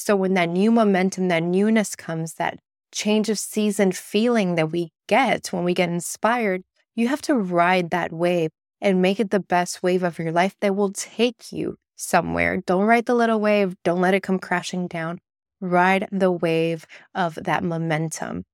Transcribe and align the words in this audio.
So 0.00 0.16
when 0.16 0.32
that 0.34 0.48
new 0.48 0.70
momentum, 0.70 1.28
that 1.28 1.42
newness 1.42 1.94
comes, 1.94 2.34
that 2.34 2.58
change 2.90 3.28
of 3.28 3.38
season 3.38 3.92
feeling 3.92 4.54
that 4.54 4.72
we 4.72 4.92
get 5.08 5.48
when 5.48 5.62
we 5.62 5.74
get 5.74 5.90
inspired, 5.90 6.62
you 6.96 7.08
have 7.08 7.20
to 7.22 7.34
ride 7.34 7.90
that 7.90 8.10
wave 8.10 8.50
and 8.80 9.02
make 9.02 9.20
it 9.20 9.30
the 9.30 9.40
best 9.40 9.82
wave 9.82 10.02
of 10.02 10.18
your 10.18 10.32
life 10.32 10.56
that 10.62 10.74
will 10.74 10.90
take 10.92 11.52
you 11.52 11.76
somewhere. 11.96 12.62
Don't 12.64 12.86
ride 12.86 13.04
the 13.04 13.14
little 13.14 13.40
wave, 13.40 13.76
don't 13.84 14.00
let 14.00 14.14
it 14.14 14.22
come 14.22 14.38
crashing 14.38 14.88
down. 14.88 15.20
Ride 15.60 16.08
the 16.10 16.32
wave 16.32 16.86
of 17.14 17.34
that 17.34 17.62
momentum. 17.62 18.44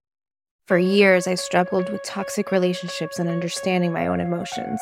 For 0.67 0.79
years, 0.79 1.29
I 1.29 1.37
struggled 1.37 1.89
with 1.91 2.03
toxic 2.03 2.51
relationships 2.51 3.21
and 3.21 3.29
understanding 3.29 3.93
my 3.93 4.09
own 4.09 4.19
emotions. 4.19 4.81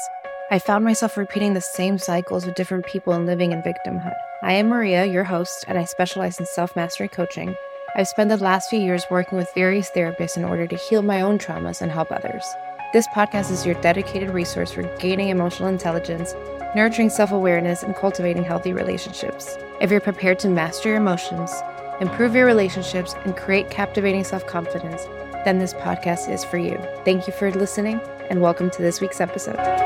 I 0.51 0.59
found 0.59 0.85
myself 0.85 1.17
repeating 1.17 1.55
the 1.55 1.61
same 1.63 1.97
cycles 1.97 2.45
with 2.45 2.55
different 2.55 2.85
people 2.85 3.15
and 3.15 3.25
living 3.25 3.53
in 3.53 3.63
victimhood. 3.63 4.15
I 4.43 4.53
am 4.53 4.69
Maria, 4.69 5.07
your 5.07 5.25
host, 5.25 5.65
and 5.67 5.79
I 5.79 5.85
specialize 5.85 6.39
in 6.39 6.45
self 6.45 6.77
mastery 6.77 7.09
coaching. 7.09 7.57
I've 7.97 8.09
spent 8.09 8.29
the 8.29 8.37
last 8.37 8.69
few 8.69 8.79
years 8.79 9.07
working 9.11 9.39
with 9.39 9.55
various 9.55 9.91
therapists 9.91 10.37
in 10.37 10.45
order 10.45 10.67
to 10.67 10.77
heal 10.77 11.01
my 11.01 11.23
own 11.23 11.39
traumas 11.39 11.81
and 11.81 11.91
help 11.91 12.13
others. 12.13 12.45
This 12.93 13.09
podcast 13.09 13.51
is 13.51 13.65
your 13.65 13.81
dedicated 13.81 14.31
resource 14.31 14.71
for 14.73 14.83
gaining 14.99 15.31
emotional 15.31 15.69
intelligence, 15.69 16.35
nurturing 16.77 17.09
self 17.09 17.33
awareness, 17.33 17.83
and 17.83 17.97
cultivating 17.97 18.45
healthy 18.45 18.75
relationships. 18.75 19.57
If 19.81 19.91
you're 19.91 20.01
prepared 20.01 20.39
to 20.41 20.51
master 20.51 20.91
your 20.91 20.99
emotions, 20.99 21.55
improve 22.01 22.35
your 22.35 22.45
relationships, 22.45 23.15
and 23.25 23.35
create 23.35 23.71
captivating 23.71 24.25
self 24.25 24.47
confidence, 24.47 25.05
then 25.47 25.59
this 25.59 25.73
podcast 25.73 26.31
is 26.31 26.45
for 26.45 26.59
you. 26.59 26.79
Thank 27.07 27.27
you 27.27 27.33
for 27.33 27.51
listening, 27.51 27.99
and 28.29 28.43
welcome 28.43 28.71
to 28.73 28.83
this 28.83 29.01
week's 29.01 29.23
episode. 29.23 29.84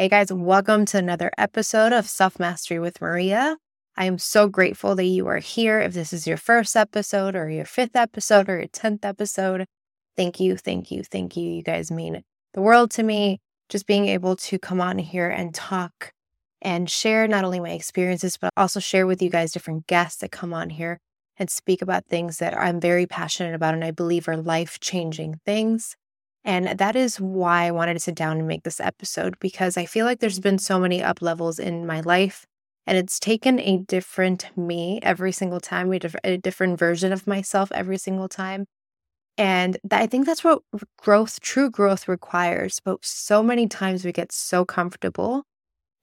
Hey 0.00 0.08
guys, 0.08 0.32
welcome 0.32 0.86
to 0.86 0.96
another 0.96 1.30
episode 1.36 1.92
of 1.92 2.08
Self 2.08 2.40
Mastery 2.40 2.78
with 2.78 3.02
Maria. 3.02 3.58
I 3.98 4.06
am 4.06 4.16
so 4.16 4.48
grateful 4.48 4.94
that 4.94 5.04
you 5.04 5.26
are 5.26 5.40
here. 5.40 5.78
If 5.78 5.92
this 5.92 6.14
is 6.14 6.26
your 6.26 6.38
first 6.38 6.74
episode, 6.74 7.36
or 7.36 7.50
your 7.50 7.66
fifth 7.66 7.94
episode, 7.94 8.48
or 8.48 8.60
your 8.60 8.68
10th 8.68 9.04
episode, 9.04 9.66
thank 10.16 10.40
you, 10.40 10.56
thank 10.56 10.90
you, 10.90 11.02
thank 11.04 11.36
you. 11.36 11.50
You 11.50 11.62
guys 11.62 11.90
mean 11.90 12.22
the 12.54 12.62
world 12.62 12.90
to 12.92 13.02
me. 13.02 13.40
Just 13.68 13.86
being 13.86 14.08
able 14.08 14.36
to 14.36 14.58
come 14.58 14.80
on 14.80 14.96
here 14.96 15.28
and 15.28 15.54
talk 15.54 16.12
and 16.62 16.88
share 16.88 17.28
not 17.28 17.44
only 17.44 17.60
my 17.60 17.72
experiences, 17.72 18.38
but 18.38 18.54
also 18.56 18.80
share 18.80 19.06
with 19.06 19.20
you 19.20 19.28
guys 19.28 19.52
different 19.52 19.86
guests 19.86 20.22
that 20.22 20.32
come 20.32 20.54
on 20.54 20.70
here 20.70 20.98
and 21.36 21.50
speak 21.50 21.82
about 21.82 22.06
things 22.06 22.38
that 22.38 22.56
I'm 22.56 22.80
very 22.80 23.04
passionate 23.04 23.54
about 23.54 23.74
and 23.74 23.84
I 23.84 23.90
believe 23.90 24.28
are 24.28 24.38
life 24.38 24.80
changing 24.80 25.40
things. 25.44 25.94
And 26.44 26.78
that 26.78 26.96
is 26.96 27.20
why 27.20 27.66
I 27.66 27.70
wanted 27.70 27.94
to 27.94 28.00
sit 28.00 28.14
down 28.14 28.38
and 28.38 28.48
make 28.48 28.62
this 28.62 28.80
episode 28.80 29.38
because 29.40 29.76
I 29.76 29.84
feel 29.84 30.06
like 30.06 30.20
there's 30.20 30.40
been 30.40 30.58
so 30.58 30.78
many 30.78 31.02
up 31.02 31.20
levels 31.20 31.58
in 31.58 31.86
my 31.86 32.00
life. 32.00 32.46
And 32.86 32.96
it's 32.96 33.20
taken 33.20 33.60
a 33.60 33.78
different 33.78 34.50
me 34.56 35.00
every 35.02 35.32
single 35.32 35.60
time, 35.60 35.92
a 36.24 36.38
different 36.38 36.78
version 36.78 37.12
of 37.12 37.26
myself 37.26 37.70
every 37.72 37.98
single 37.98 38.28
time. 38.28 38.66
And 39.36 39.78
I 39.90 40.06
think 40.06 40.26
that's 40.26 40.42
what 40.42 40.62
growth, 40.98 41.40
true 41.40 41.70
growth 41.70 42.08
requires. 42.08 42.80
But 42.84 43.04
so 43.04 43.42
many 43.42 43.68
times 43.68 44.04
we 44.04 44.12
get 44.12 44.32
so 44.32 44.64
comfortable. 44.64 45.44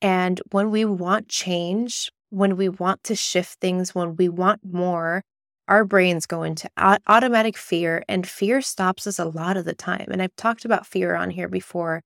And 0.02 0.40
when 0.52 0.72
we 0.72 0.86
want 0.86 1.28
change, 1.28 2.12
when 2.30 2.58
we 2.58 2.70
want 2.70 3.04
to 3.06 3.16
shift 3.16 3.60
things, 3.60 3.96
when 3.96 4.16
we 4.16 4.30
want 4.30 4.62
more, 4.64 5.24
our 5.68 5.84
brains 5.86 6.26
go 6.26 6.44
into 6.44 6.70
automatic 6.78 7.58
fear, 7.58 8.04
and 8.08 8.28
fear 8.28 8.62
stops 8.62 9.06
us 9.08 9.20
a 9.20 9.26
lot 9.26 9.58
of 9.58 9.66
the 9.66 9.76
time. 9.76 10.08
And 10.12 10.22
I've 10.22 10.36
talked 10.36 10.66
about 10.66 10.88
fear 10.88 11.16
on 11.16 11.30
here 11.30 11.50
before. 11.50 12.02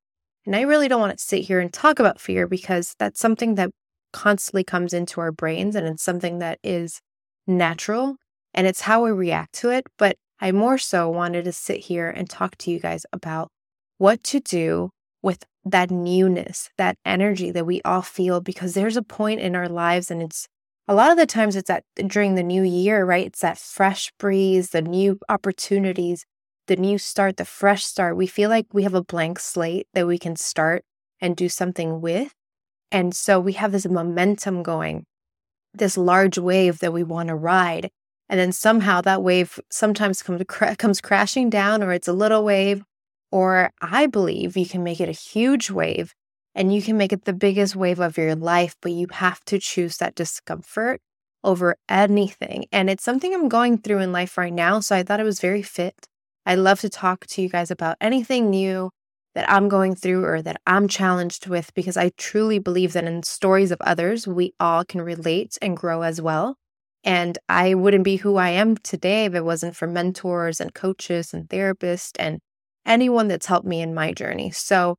And 0.45 0.55
I 0.55 0.61
really 0.61 0.87
don't 0.87 1.01
want 1.01 1.17
to 1.17 1.23
sit 1.23 1.43
here 1.43 1.59
and 1.59 1.71
talk 1.71 1.99
about 1.99 2.19
fear 2.19 2.47
because 2.47 2.95
that's 2.97 3.19
something 3.19 3.55
that 3.55 3.69
constantly 4.11 4.63
comes 4.63 4.93
into 4.93 5.21
our 5.21 5.31
brains 5.31 5.75
and 5.75 5.87
it's 5.87 6.03
something 6.03 6.39
that 6.39 6.59
is 6.63 6.99
natural 7.47 8.15
and 8.53 8.67
it's 8.67 8.81
how 8.81 9.03
we 9.03 9.11
react 9.11 9.53
to 9.53 9.69
it. 9.69 9.85
But 9.97 10.17
I 10.39 10.51
more 10.51 10.77
so 10.79 11.09
wanted 11.09 11.45
to 11.45 11.51
sit 11.51 11.81
here 11.81 12.09
and 12.09 12.29
talk 12.29 12.57
to 12.57 12.71
you 12.71 12.79
guys 12.79 13.05
about 13.13 13.49
what 13.99 14.23
to 14.25 14.39
do 14.39 14.89
with 15.21 15.45
that 15.63 15.91
newness, 15.91 16.69
that 16.79 16.97
energy 17.05 17.51
that 17.51 17.65
we 17.65 17.81
all 17.83 18.01
feel, 18.01 18.41
because 18.41 18.73
there's 18.73 18.97
a 18.97 19.03
point 19.03 19.39
in 19.39 19.55
our 19.55 19.69
lives, 19.69 20.09
and 20.09 20.23
it's 20.23 20.47
a 20.87 20.95
lot 20.95 21.11
of 21.11 21.17
the 21.17 21.25
times 21.25 21.55
it's 21.55 21.67
that 21.67 21.83
during 22.07 22.35
the 22.35 22.43
new 22.43 22.63
year, 22.63 23.05
right? 23.05 23.25
It's 23.25 23.41
that 23.41 23.57
fresh 23.57 24.11
breeze, 24.19 24.71
the 24.71 24.81
new 24.81 25.19
opportunities, 25.29 26.25
the 26.67 26.75
new 26.75 26.97
start, 26.97 27.37
the 27.37 27.45
fresh 27.45 27.83
start. 27.83 28.17
We 28.17 28.27
feel 28.27 28.49
like 28.49 28.67
we 28.73 28.83
have 28.83 28.93
a 28.93 29.03
blank 29.03 29.39
slate 29.39 29.87
that 29.93 30.07
we 30.07 30.17
can 30.17 30.35
start 30.35 30.83
and 31.19 31.35
do 31.35 31.49
something 31.49 32.01
with. 32.01 32.33
And 32.91 33.15
so 33.15 33.39
we 33.39 33.53
have 33.53 33.71
this 33.71 33.87
momentum 33.87 34.63
going, 34.63 35.05
this 35.73 35.97
large 35.97 36.37
wave 36.37 36.79
that 36.79 36.93
we 36.93 37.03
want 37.03 37.29
to 37.29 37.35
ride. 37.35 37.89
And 38.27 38.39
then 38.39 38.51
somehow 38.51 39.01
that 39.01 39.23
wave 39.23 39.59
sometimes 39.69 40.23
comes, 40.23 40.43
comes 40.77 41.01
crashing 41.01 41.49
down, 41.49 41.83
or 41.83 41.93
it's 41.93 42.07
a 42.07 42.13
little 42.13 42.43
wave, 42.43 42.83
or 43.31 43.71
I 43.81 44.07
believe 44.07 44.57
you 44.57 44.65
can 44.65 44.83
make 44.83 44.99
it 44.99 45.09
a 45.09 45.13
huge 45.13 45.69
wave 45.69 46.13
and 46.55 46.73
you 46.73 46.81
can 46.81 46.97
make 46.97 47.13
it 47.13 47.25
the 47.25 47.33
biggest 47.33 47.75
wave 47.75 47.99
of 47.99 48.17
your 48.17 48.35
life, 48.35 48.75
but 48.81 48.91
you 48.91 49.07
have 49.11 49.43
to 49.45 49.59
choose 49.59 49.97
that 49.97 50.15
discomfort 50.15 51.01
over 51.43 51.75
anything. 51.89 52.65
And 52.71 52.89
it's 52.89 53.03
something 53.03 53.33
I'm 53.33 53.49
going 53.49 53.77
through 53.77 53.99
in 53.99 54.11
life 54.11 54.37
right 54.37 54.53
now. 54.53 54.79
So 54.79 54.95
I 54.95 55.03
thought 55.03 55.19
it 55.19 55.25
was 55.25 55.39
very 55.39 55.61
fit. 55.61 56.07
I 56.45 56.55
love 56.55 56.79
to 56.81 56.89
talk 56.89 57.25
to 57.27 57.41
you 57.41 57.49
guys 57.49 57.71
about 57.71 57.97
anything 58.01 58.49
new 58.49 58.91
that 59.33 59.49
I'm 59.49 59.69
going 59.69 59.95
through 59.95 60.25
or 60.25 60.41
that 60.41 60.59
I'm 60.67 60.87
challenged 60.87 61.47
with 61.47 61.73
because 61.73 61.97
I 61.97 62.11
truly 62.17 62.59
believe 62.59 62.93
that 62.93 63.05
in 63.05 63.23
stories 63.23 63.71
of 63.71 63.79
others, 63.81 64.27
we 64.27 64.53
all 64.59 64.83
can 64.83 65.01
relate 65.01 65.57
and 65.61 65.77
grow 65.77 66.01
as 66.01 66.21
well. 66.21 66.57
And 67.03 67.37
I 67.49 67.73
wouldn't 67.73 68.03
be 68.03 68.17
who 68.17 68.35
I 68.35 68.49
am 68.49 68.77
today 68.77 69.25
if 69.25 69.33
it 69.33 69.45
wasn't 69.45 69.75
for 69.75 69.87
mentors 69.87 70.59
and 70.59 70.73
coaches 70.73 71.33
and 71.33 71.47
therapists 71.47 72.11
and 72.19 72.39
anyone 72.85 73.27
that's 73.27 73.45
helped 73.45 73.65
me 73.65 73.81
in 73.81 73.93
my 73.93 74.11
journey. 74.11 74.51
So, 74.51 74.97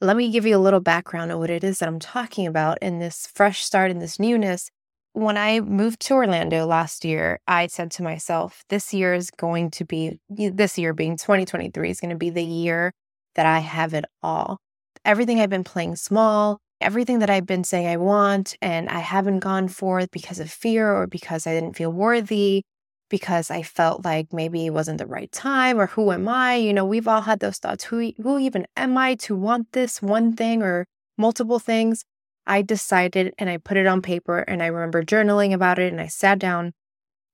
let 0.00 0.16
me 0.16 0.30
give 0.30 0.44
you 0.44 0.56
a 0.56 0.58
little 0.58 0.80
background 0.80 1.32
on 1.32 1.38
what 1.38 1.50
it 1.50 1.64
is 1.64 1.78
that 1.78 1.88
I'm 1.88 1.98
talking 1.98 2.46
about 2.46 2.78
in 2.82 2.98
this 2.98 3.26
fresh 3.34 3.64
start 3.64 3.90
and 3.90 4.00
this 4.00 4.18
newness. 4.18 4.70
When 5.12 5.38
I 5.38 5.60
moved 5.60 6.00
to 6.00 6.14
Orlando 6.14 6.66
last 6.66 7.04
year, 7.04 7.40
I 7.48 7.68
said 7.68 7.90
to 7.92 8.02
myself, 8.02 8.62
this 8.68 8.92
year 8.92 9.14
is 9.14 9.30
going 9.30 9.70
to 9.72 9.84
be, 9.84 10.18
this 10.28 10.76
year 10.76 10.92
being 10.92 11.16
2023, 11.16 11.90
is 11.90 12.00
going 12.00 12.10
to 12.10 12.16
be 12.16 12.28
the 12.28 12.44
year 12.44 12.92
that 13.34 13.46
I 13.46 13.60
have 13.60 13.94
it 13.94 14.04
all. 14.22 14.58
Everything 15.06 15.40
I've 15.40 15.48
been 15.48 15.64
playing 15.64 15.96
small, 15.96 16.58
everything 16.82 17.20
that 17.20 17.30
I've 17.30 17.46
been 17.46 17.64
saying 17.64 17.86
I 17.86 17.96
want, 17.96 18.56
and 18.60 18.90
I 18.90 18.98
haven't 18.98 19.38
gone 19.38 19.68
for 19.68 20.06
because 20.12 20.40
of 20.40 20.50
fear 20.50 20.92
or 20.92 21.06
because 21.06 21.46
I 21.46 21.54
didn't 21.54 21.76
feel 21.76 21.92
worthy 21.92 22.62
because 23.08 23.50
I 23.50 23.62
felt 23.62 24.04
like 24.04 24.32
maybe 24.32 24.66
it 24.66 24.70
wasn't 24.70 24.98
the 24.98 25.06
right 25.06 25.30
time 25.32 25.78
or 25.80 25.86
who 25.86 26.12
am 26.12 26.28
I? 26.28 26.56
You 26.56 26.72
know, 26.72 26.84
we've 26.84 27.08
all 27.08 27.22
had 27.22 27.40
those 27.40 27.58
thoughts. 27.58 27.84
Who 27.84 28.12
who 28.22 28.38
even 28.38 28.66
am 28.76 28.98
I 28.98 29.14
to 29.16 29.36
want 29.36 29.72
this 29.72 30.02
one 30.02 30.34
thing 30.34 30.62
or 30.62 30.86
multiple 31.18 31.58
things? 31.58 32.04
I 32.46 32.62
decided 32.62 33.34
and 33.38 33.50
I 33.50 33.58
put 33.58 33.76
it 33.76 33.86
on 33.86 34.02
paper 34.02 34.38
and 34.38 34.62
I 34.62 34.66
remember 34.66 35.02
journaling 35.02 35.52
about 35.52 35.78
it 35.78 35.92
and 35.92 36.00
I 36.00 36.06
sat 36.06 36.38
down 36.38 36.72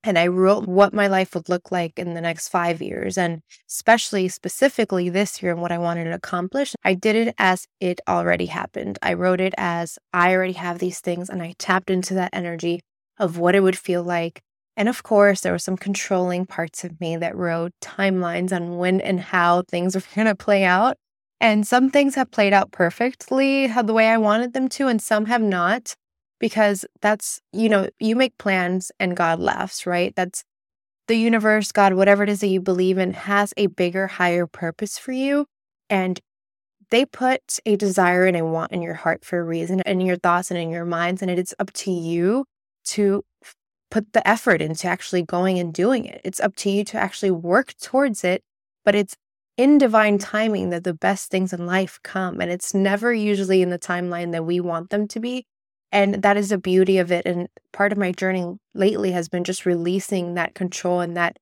and 0.05 0.19
I 0.19 0.27
wrote 0.27 0.67
what 0.67 0.93
my 0.93 1.07
life 1.07 1.35
would 1.35 1.49
look 1.49 1.71
like 1.71 1.99
in 1.99 2.15
the 2.15 2.21
next 2.21 2.49
5 2.49 2.83
years 2.83 3.17
and 3.17 3.41
especially 3.71 4.29
specifically 4.29 5.09
this 5.09 5.43
year 5.43 5.53
and 5.53 5.61
what 5.63 5.73
I 5.73 5.79
wanted 5.79 6.05
to 6.05 6.15
accomplish. 6.15 6.75
I 6.85 6.95
did 6.95 7.15
it 7.15 7.35
as 7.39 7.67
it 7.81 8.01
already 8.09 8.47
happened. 8.47 8.99
I 9.03 9.13
wrote 9.15 9.41
it 9.41 9.55
as 9.57 9.99
I 10.13 10.35
already 10.35 10.55
have 10.55 10.79
these 10.79 11.01
things 11.01 11.31
and 11.31 11.43
I 11.43 11.55
tapped 11.59 11.91
into 11.91 12.15
that 12.15 12.31
energy 12.33 12.81
of 13.19 13.39
what 13.39 13.55
it 13.55 13.61
would 13.61 13.79
feel 13.79 14.03
like 14.03 14.43
and 14.77 14.89
of 14.89 15.03
course, 15.03 15.43
there 15.43 15.53
were 15.53 15.59
some 15.59 15.77
controlling 15.77 16.47
parts 16.47 16.85
of 16.85 16.99
me 17.01 17.17
that 17.17 17.37
wrote 17.37 17.73
timelines 17.81 18.53
on 18.53 18.79
when 18.79 19.01
and 19.01 19.21
how 19.21 19.63
things 19.63 19.95
were 19.95 20.03
going 20.15 20.27
to 20.27 20.35
play 20.35 20.65
out. 20.65 20.97
And 21.41 21.67
some 21.67 21.91
things 21.91 22.15
have 22.15 22.31
played 22.31 22.53
out 22.53 22.71
perfectly 22.71 23.67
the 23.67 23.93
way 23.93 24.09
I 24.09 24.17
wanted 24.17 24.53
them 24.53 24.69
to, 24.71 24.87
and 24.87 25.03
some 25.03 25.27
have 25.27 25.43
not, 25.43 25.97
because 26.39 26.85
that's, 27.01 27.41
you 27.53 27.69
know, 27.69 27.89
you 27.99 28.15
make 28.15 28.39
plans 28.39 28.93
and 29.01 29.17
God 29.17 29.41
laughs, 29.41 29.85
right? 29.85 30.15
That's 30.15 30.45
the 31.09 31.17
universe, 31.17 31.73
God, 31.73 31.95
whatever 31.95 32.23
it 32.23 32.29
is 32.29 32.41
that 32.41 32.47
you 32.47 32.61
believe 32.61 32.97
in, 32.97 33.13
has 33.13 33.53
a 33.57 33.67
bigger, 33.67 34.07
higher 34.07 34.47
purpose 34.47 34.99
for 34.99 35.11
you. 35.11 35.47
And 35.91 36.21
they 36.91 37.05
put 37.05 37.59
a 37.67 37.75
desire 37.75 38.25
and 38.25 38.37
a 38.37 38.45
want 38.45 38.71
in 38.71 38.81
your 38.81 38.95
heart 38.95 39.25
for 39.25 39.41
a 39.41 39.45
reason, 39.45 39.81
in 39.81 40.01
your 40.01 40.17
thoughts 40.17 40.51
and 40.51 40.61
in 40.61 40.71
your 40.71 40.85
minds. 40.85 41.23
And 41.23 41.31
it 41.31 41.41
is 41.41 41.55
up 41.59 41.73
to 41.73 41.91
you 41.91 42.45
to 42.85 43.25
put 43.93 44.15
the 44.15 44.27
effort 44.27 44.63
into 44.63 44.89
actually 44.89 45.23
going 45.23 45.59
and 45.59 45.75
doing 45.75 46.07
it. 46.07 46.23
It's 46.25 46.41
up 46.41 46.57
to 46.57 46.71
you 46.71 46.83
to 46.87 46.99
actually 46.99 47.31
work 47.31 47.75
towards 47.79 48.25
it, 48.25 48.43
but 48.87 48.95
it's 48.95 49.17
in 49.59 49.77
divine 49.77 50.17
timing 50.17 50.71
that 50.71 50.83
the 50.83 50.95
best 50.95 51.31
things 51.31 51.53
in 51.53 51.67
life 51.67 52.01
come. 52.03 52.41
And 52.41 52.51
it's 52.51 52.73
never 52.73 53.13
usually 53.13 53.61
in 53.61 53.69
the 53.69 53.79
timeline 53.79 54.33
that 54.33 54.47
we 54.47 54.61
want 54.61 54.89
them 54.89 55.07
to 55.09 55.21
be. 55.21 55.45
And 55.93 56.23
that 56.23 56.39
is 56.39 56.49
the 56.49 56.57
beauty 56.57 56.97
of 56.97 57.13
it. 57.13 57.27
And 57.27 57.49
part 57.75 57.93
of 57.93 57.99
my 57.99 58.13
journey 58.13 58.57
lately 58.73 59.13
has 59.13 59.29
been 59.29 59.45
just 59.45 59.67
releasing 59.67 60.35
that 60.35 60.55
control 60.55 61.01
and 61.01 61.15
that 61.19 61.37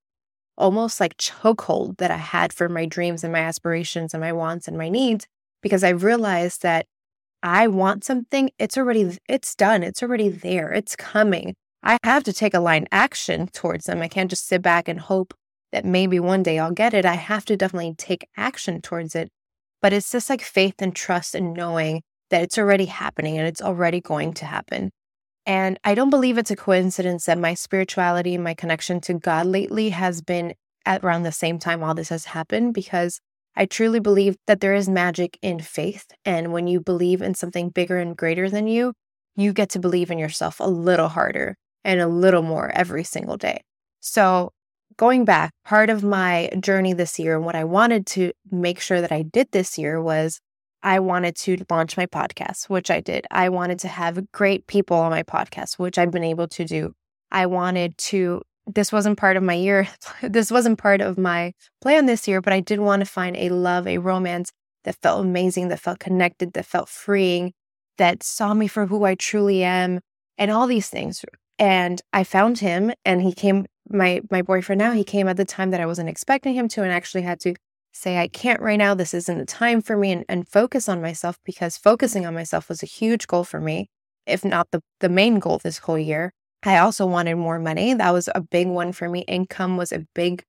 almost 0.59 0.99
like 0.99 1.17
chokehold 1.19 1.99
that 1.99 2.11
I 2.11 2.17
had 2.17 2.53
for 2.53 2.69
my 2.69 2.85
dreams 2.85 3.23
and 3.23 3.33
my 3.33 3.39
aspirations 3.39 4.13
and 4.13 4.21
my 4.21 4.33
wants 4.33 4.67
and 4.67 4.77
my 4.77 4.89
needs, 4.89 5.25
because 5.63 5.85
I 5.85 5.91
realized 5.91 6.63
that 6.63 6.87
I 7.45 7.69
want 7.69 8.03
something, 8.03 8.51
it's 8.59 8.77
already, 8.77 9.17
it's 9.29 9.55
done. 9.55 9.85
It's 9.85 10.03
already 10.03 10.29
there. 10.29 10.73
It's 10.73 10.97
coming. 10.97 11.55
I 11.83 11.97
have 12.05 12.25
to 12.25 12.33
take 12.33 12.53
aligned 12.53 12.89
action 12.93 13.49
towards 13.49 13.87
them. 13.87 14.03
I 14.03 14.09
can't 14.09 14.29
just 14.29 14.47
sit 14.47 14.61
back 14.61 14.87
and 14.87 15.01
hope 15.01 15.33
that 15.73 15.85
maybe 15.85 16.21
one 16.21 16.43
day 16.43 16.59
I'll 16.59 16.73
get 16.73 16.95
it. 16.95 17.07
I 17.07 17.15
have 17.15 17.45
to 17.47 17.57
definitely 17.57 17.95
take 17.97 18.29
action 18.37 18.83
towards 18.83 19.15
it. 19.15 19.31
But 19.81 19.95
it's 19.95 20.13
just 20.13 20.29
like 20.29 20.43
faith 20.43 20.75
and 20.81 20.95
trust 20.95 21.35
and 21.35 21.55
knowing 21.55 22.03
that 22.29 22.43
it's 22.43 22.59
already 22.59 22.85
happening 22.85 23.39
and 23.39 23.47
it's 23.47 23.63
already 23.63 24.01
going 24.01 24.35
to 24.35 24.45
happen. 24.45 24.91
And 25.47 25.79
I 25.83 25.95
don't 25.95 26.11
believe 26.11 26.37
it's 26.37 26.51
a 26.51 26.57
coincidence 26.57 27.25
that 27.25 27.39
my 27.39 27.55
spirituality 27.55 28.37
my 28.37 28.53
connection 28.53 29.01
to 29.03 29.15
God 29.15 29.47
lately 29.47 29.89
has 29.91 30.21
been 30.21 30.55
at 30.85 31.03
around 31.03 31.23
the 31.23 31.33
same 31.33 31.59
time 31.59 31.83
all 31.83 31.95
this 31.95 32.11
has 32.11 32.27
happened 32.27 32.75
because 32.75 33.21
I 33.57 33.65
truly 33.65 34.01
believe 34.01 34.37
that 34.47 34.61
there 34.61 34.75
is 34.75 34.89
magic 34.89 35.39
in 35.41 35.61
faith. 35.61 36.07
And 36.27 36.53
when 36.53 36.67
you 36.67 36.81
believe 36.81 37.23
in 37.23 37.35
something 37.35 37.71
bigger 37.71 37.97
and 37.97 38.17
greater 38.17 38.51
than 38.51 38.67
you, 38.67 38.93
you 39.35 39.53
get 39.55 39.71
to 39.71 39.79
believe 39.79 40.11
in 40.11 40.19
yourself 40.19 40.61
a 40.61 40.69
little 40.69 41.09
harder 41.09 41.57
and 41.85 42.01
a 42.01 42.07
little 42.07 42.43
more 42.43 42.71
every 42.75 43.05
single 43.05 43.37
day. 43.37 43.63
So, 44.01 44.53
going 44.97 45.25
back, 45.25 45.53
part 45.65 45.91
of 45.91 46.03
my 46.03 46.51
journey 46.61 46.93
this 46.93 47.19
year 47.19 47.37
and 47.37 47.45
what 47.45 47.55
I 47.55 47.65
wanted 47.65 48.07
to 48.09 48.33
make 48.51 48.81
sure 48.81 49.01
that 49.01 49.13
I 49.13 49.23
did 49.23 49.49
this 49.53 49.79
year 49.79 50.01
was 50.01 50.41
I 50.83 51.01
wanted 51.01 51.37
to 51.37 51.65
launch 51.71 51.97
my 51.97 52.07
podcast, 52.07 52.69
which 52.69 52.91
I 52.91 53.01
did. 53.01 53.27
I 53.31 53.49
wanted 53.51 53.79
to 53.81 53.89
have 53.89 54.31
great 54.33 54.67
people 54.67 54.97
on 54.97 55.11
my 55.11 55.23
podcast, 55.23 55.79
which 55.79 55.99
I've 55.99 56.11
been 56.11 56.25
able 56.25 56.49
to 56.49 56.65
do. 56.65 56.95
I 57.31 57.47
wanted 57.47 57.97
to, 57.99 58.43
this 58.67 58.91
wasn't 58.91 59.19
part 59.19 59.37
of 59.37 59.43
my 59.43 59.55
year, 59.55 59.89
this 60.23 60.51
wasn't 60.51 60.79
part 60.79 61.01
of 61.01 61.19
my 61.19 61.53
plan 61.81 62.07
this 62.07 62.27
year, 62.27 62.41
but 62.41 62.53
I 62.53 62.61
did 62.61 62.81
want 62.81 63.01
to 63.01 63.07
find 63.07 63.37
a 63.37 63.51
love, 63.51 63.87
a 63.87 63.99
romance 63.99 64.53
that 64.85 64.97
felt 65.03 65.25
amazing, 65.25 65.69
that 65.69 65.81
felt 65.81 65.99
connected, 65.99 66.55
that 66.55 66.65
felt 66.65 66.89
freeing, 66.89 67.53
that 67.99 68.23
saw 68.23 68.55
me 68.55 68.67
for 68.67 68.87
who 68.87 69.05
I 69.05 69.15
truly 69.15 69.63
am, 69.63 70.01
and 70.39 70.51
all 70.51 70.67
these 70.67 70.89
things. 70.89 71.23
And 71.61 72.01
I 72.13 72.25
found 72.25 72.59
him, 72.59 72.93
and 73.05 73.23
he 73.23 73.33
came, 73.33 73.67
my 73.89 74.23
my 74.31 74.43
boyfriend 74.43 74.79
now, 74.81 74.93
he 74.93 75.05
came 75.05 75.29
at 75.29 75.37
the 75.37 75.45
time 75.45 75.71
that 75.71 75.81
I 75.81 75.87
wasn't 75.87 76.09
expecting 76.09 76.55
him 76.55 76.69
to, 76.69 76.83
and 76.83 76.91
actually 76.91 77.23
had 77.23 77.39
to 77.41 77.55
say, 77.93 78.19
I 78.19 78.29
can't 78.29 78.61
right 78.63 78.79
now, 78.79 78.95
this 78.95 79.15
isn't 79.15 79.39
the 79.39 79.45
time 79.45 79.83
for 79.83 79.97
me, 79.97 80.11
and, 80.13 80.25
and 80.29 80.49
focus 80.49 80.89
on 80.89 81.03
myself 81.03 81.39
because 81.45 81.77
focusing 81.77 82.27
on 82.27 82.35
myself 82.35 82.69
was 82.69 82.83
a 82.83 82.87
huge 82.87 83.27
goal 83.27 83.45
for 83.45 83.61
me, 83.61 83.91
if 84.27 84.45
not 84.45 84.71
the, 84.71 84.81
the 85.01 85.09
main 85.09 85.39
goal 85.39 85.61
this 85.63 85.79
whole 85.79 85.99
year. 85.99 86.33
I 86.63 86.79
also 86.79 87.07
wanted 87.07 87.37
more 87.37 87.59
money. 87.59 87.95
That 87.95 88.13
was 88.13 88.29
a 88.35 88.41
big 88.41 88.69
one 88.69 88.93
for 88.93 89.09
me. 89.09 89.21
Income 89.21 89.77
was 89.77 89.93
a 89.93 90.07
big 90.15 90.45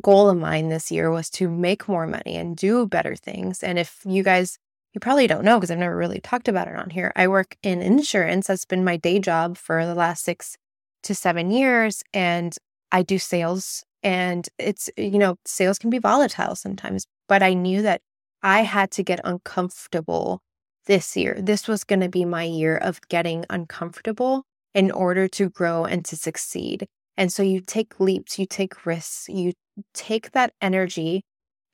goal 0.00 0.28
of 0.28 0.36
mine 0.36 0.68
this 0.68 0.90
year 0.90 1.10
was 1.10 1.30
to 1.30 1.48
make 1.48 1.88
more 1.88 2.06
money 2.06 2.36
and 2.36 2.56
do 2.56 2.86
better 2.86 3.14
things. 3.14 3.62
And 3.62 3.78
if 3.78 4.00
you 4.04 4.22
guys, 4.22 4.58
you 4.96 5.00
probably 5.00 5.26
don't 5.26 5.44
know 5.44 5.58
because 5.58 5.70
I've 5.70 5.76
never 5.76 5.94
really 5.94 6.20
talked 6.20 6.48
about 6.48 6.68
it 6.68 6.74
on 6.74 6.88
here. 6.88 7.12
I 7.14 7.28
work 7.28 7.58
in 7.62 7.82
insurance. 7.82 8.46
That's 8.46 8.64
been 8.64 8.82
my 8.82 8.96
day 8.96 9.18
job 9.18 9.58
for 9.58 9.84
the 9.84 9.94
last 9.94 10.24
six 10.24 10.56
to 11.02 11.14
seven 11.14 11.50
years. 11.50 12.02
And 12.14 12.56
I 12.90 13.02
do 13.02 13.18
sales 13.18 13.84
and 14.02 14.48
it's, 14.58 14.88
eh, 14.96 15.02
you 15.02 15.18
know, 15.18 15.36
sales 15.44 15.78
can 15.78 15.90
be 15.90 15.98
volatile 15.98 16.56
sometimes, 16.56 17.04
but 17.28 17.42
I 17.42 17.52
knew 17.52 17.82
that 17.82 18.00
I 18.42 18.62
had 18.62 18.90
to 18.92 19.02
get 19.02 19.20
uncomfortable 19.22 20.40
this 20.86 21.14
year. 21.14 21.36
This 21.42 21.68
was 21.68 21.84
going 21.84 22.00
to 22.00 22.08
be 22.08 22.24
my 22.24 22.44
year 22.44 22.78
of 22.78 22.98
getting 23.10 23.44
uncomfortable 23.50 24.44
in 24.72 24.90
order 24.90 25.28
to 25.28 25.50
grow 25.50 25.84
and 25.84 26.06
to 26.06 26.16
succeed. 26.16 26.86
And 27.18 27.30
so 27.30 27.42
you 27.42 27.60
take 27.60 28.00
leaps, 28.00 28.38
you 28.38 28.46
take 28.46 28.86
risks, 28.86 29.28
you 29.28 29.52
take 29.92 30.30
that 30.30 30.54
energy 30.62 31.22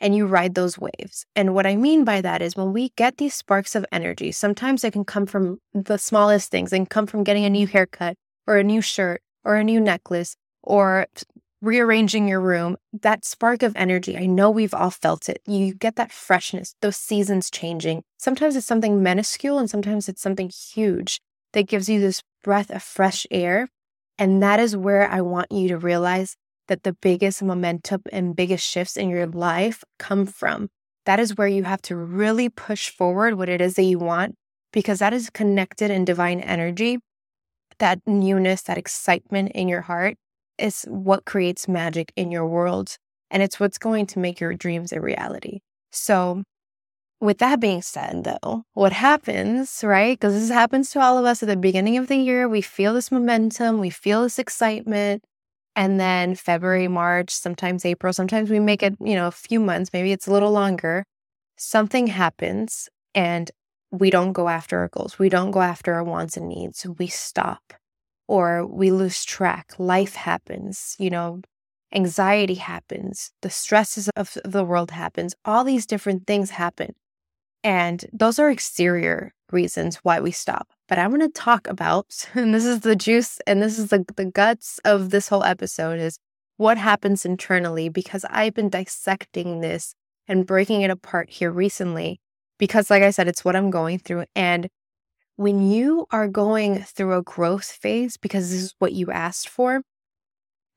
and 0.02 0.14
you 0.14 0.26
ride 0.26 0.54
those 0.54 0.78
waves. 0.78 1.24
And 1.34 1.54
what 1.54 1.66
I 1.66 1.76
mean 1.76 2.04
by 2.04 2.20
that 2.20 2.42
is 2.42 2.56
when 2.56 2.72
we 2.72 2.90
get 2.96 3.16
these 3.16 3.34
sparks 3.34 3.74
of 3.74 3.86
energy, 3.92 4.32
sometimes 4.32 4.84
it 4.84 4.92
can 4.92 5.04
come 5.04 5.24
from 5.24 5.60
the 5.72 5.96
smallest 5.96 6.50
things 6.50 6.72
and 6.72 6.90
come 6.90 7.06
from 7.06 7.24
getting 7.24 7.44
a 7.44 7.50
new 7.50 7.66
haircut 7.66 8.16
or 8.46 8.56
a 8.56 8.64
new 8.64 8.82
shirt 8.82 9.22
or 9.44 9.54
a 9.56 9.64
new 9.64 9.80
necklace 9.80 10.36
or 10.62 11.06
rearranging 11.62 12.26
your 12.26 12.40
room, 12.40 12.76
that 13.02 13.24
spark 13.24 13.62
of 13.62 13.72
energy, 13.76 14.18
I 14.18 14.26
know 14.26 14.50
we've 14.50 14.74
all 14.74 14.90
felt 14.90 15.28
it. 15.28 15.40
You 15.46 15.74
get 15.74 15.94
that 15.94 16.10
freshness, 16.10 16.74
those 16.82 16.96
seasons 16.96 17.50
changing. 17.50 18.02
Sometimes 18.18 18.56
it's 18.56 18.66
something 18.66 19.02
minuscule 19.02 19.58
and 19.58 19.70
sometimes 19.70 20.08
it's 20.08 20.20
something 20.20 20.50
huge 20.50 21.20
that 21.52 21.68
gives 21.68 21.88
you 21.88 22.00
this 22.00 22.22
breath 22.42 22.70
of 22.70 22.82
fresh 22.82 23.26
air. 23.30 23.68
And 24.18 24.42
that 24.42 24.58
is 24.58 24.76
where 24.76 25.08
I 25.08 25.20
want 25.20 25.52
you 25.52 25.68
to 25.68 25.78
realize 25.78 26.36
that 26.68 26.82
the 26.82 26.92
biggest 26.92 27.42
momentum 27.42 28.02
and 28.12 28.36
biggest 28.36 28.66
shifts 28.68 28.96
in 28.96 29.08
your 29.10 29.26
life 29.26 29.84
come 29.98 30.26
from. 30.26 30.68
That 31.06 31.18
is 31.18 31.36
where 31.36 31.48
you 31.48 31.64
have 31.64 31.82
to 31.82 31.96
really 31.96 32.48
push 32.48 32.90
forward 32.90 33.34
what 33.34 33.48
it 33.48 33.60
is 33.60 33.74
that 33.74 33.82
you 33.82 33.98
want 33.98 34.36
because 34.72 35.00
that 35.00 35.12
is 35.12 35.30
connected 35.30 35.90
in 35.90 36.04
divine 36.04 36.40
energy. 36.40 36.98
That 37.78 38.00
newness, 38.06 38.62
that 38.62 38.78
excitement 38.78 39.52
in 39.52 39.68
your 39.68 39.82
heart 39.82 40.16
is 40.58 40.84
what 40.88 41.24
creates 41.24 41.66
magic 41.66 42.12
in 42.16 42.30
your 42.30 42.46
world. 42.46 42.96
And 43.30 43.42
it's 43.42 43.58
what's 43.58 43.78
going 43.78 44.06
to 44.06 44.18
make 44.18 44.40
your 44.40 44.54
dreams 44.54 44.92
a 44.92 45.00
reality. 45.00 45.60
So, 45.90 46.42
with 47.20 47.38
that 47.38 47.60
being 47.60 47.82
said, 47.82 48.24
though, 48.24 48.64
what 48.74 48.92
happens, 48.92 49.82
right? 49.84 50.18
Because 50.18 50.34
this 50.34 50.50
happens 50.50 50.90
to 50.90 51.00
all 51.00 51.18
of 51.18 51.24
us 51.24 51.42
at 51.42 51.48
the 51.48 51.56
beginning 51.56 51.96
of 51.96 52.08
the 52.08 52.16
year. 52.16 52.48
We 52.48 52.60
feel 52.60 52.94
this 52.94 53.12
momentum, 53.12 53.78
we 53.78 53.90
feel 53.90 54.22
this 54.22 54.38
excitement. 54.38 55.22
And 55.74 55.98
then 55.98 56.34
February, 56.34 56.88
March, 56.88 57.30
sometimes 57.30 57.84
April, 57.84 58.12
sometimes 58.12 58.50
we 58.50 58.60
make 58.60 58.82
it, 58.82 58.94
you 59.00 59.14
know, 59.14 59.26
a 59.26 59.32
few 59.32 59.58
months, 59.58 59.90
maybe 59.92 60.12
it's 60.12 60.26
a 60.26 60.32
little 60.32 60.52
longer. 60.52 61.04
Something 61.56 62.08
happens 62.08 62.88
and 63.14 63.50
we 63.90 64.10
don't 64.10 64.32
go 64.32 64.48
after 64.48 64.78
our 64.78 64.88
goals. 64.88 65.18
We 65.18 65.28
don't 65.28 65.50
go 65.50 65.60
after 65.60 65.94
our 65.94 66.04
wants 66.04 66.36
and 66.36 66.48
needs. 66.48 66.86
We 66.98 67.06
stop 67.06 67.74
or 68.28 68.66
we 68.66 68.90
lose 68.90 69.24
track. 69.24 69.72
Life 69.78 70.14
happens, 70.14 70.96
you 70.98 71.10
know, 71.10 71.40
anxiety 71.94 72.54
happens, 72.54 73.32
the 73.42 73.50
stresses 73.50 74.08
of 74.16 74.36
the 74.44 74.64
world 74.64 74.90
happens, 74.90 75.34
all 75.44 75.64
these 75.64 75.86
different 75.86 76.26
things 76.26 76.50
happen. 76.50 76.94
And 77.62 78.04
those 78.12 78.38
are 78.38 78.50
exterior 78.50 79.34
reasons 79.52 79.96
why 80.02 80.20
we 80.20 80.30
stop. 80.30 80.68
But 80.88 80.98
I 80.98 81.06
want 81.06 81.22
to 81.22 81.28
talk 81.28 81.66
about, 81.66 82.28
and 82.34 82.54
this 82.54 82.64
is 82.64 82.80
the 82.80 82.96
juice 82.96 83.38
and 83.46 83.62
this 83.62 83.78
is 83.78 83.88
the, 83.88 84.04
the 84.16 84.26
guts 84.26 84.80
of 84.84 85.10
this 85.10 85.28
whole 85.28 85.44
episode 85.44 85.98
is 85.98 86.18
what 86.56 86.78
happens 86.78 87.24
internally 87.24 87.88
because 87.88 88.24
I've 88.30 88.54
been 88.54 88.68
dissecting 88.68 89.60
this 89.60 89.94
and 90.28 90.46
breaking 90.46 90.82
it 90.82 90.90
apart 90.90 91.30
here 91.30 91.50
recently 91.50 92.20
because 92.58 92.90
like 92.90 93.02
I 93.02 93.10
said 93.10 93.26
it's 93.26 93.44
what 93.44 93.56
I'm 93.56 93.70
going 93.70 93.98
through 93.98 94.26
and 94.36 94.68
when 95.36 95.70
you 95.70 96.06
are 96.10 96.28
going 96.28 96.82
through 96.82 97.16
a 97.16 97.22
growth 97.22 97.64
phase, 97.64 98.16
because 98.16 98.50
this 98.50 98.62
is 98.62 98.74
what 98.78 98.92
you 98.92 99.10
asked 99.10 99.48
for, 99.48 99.82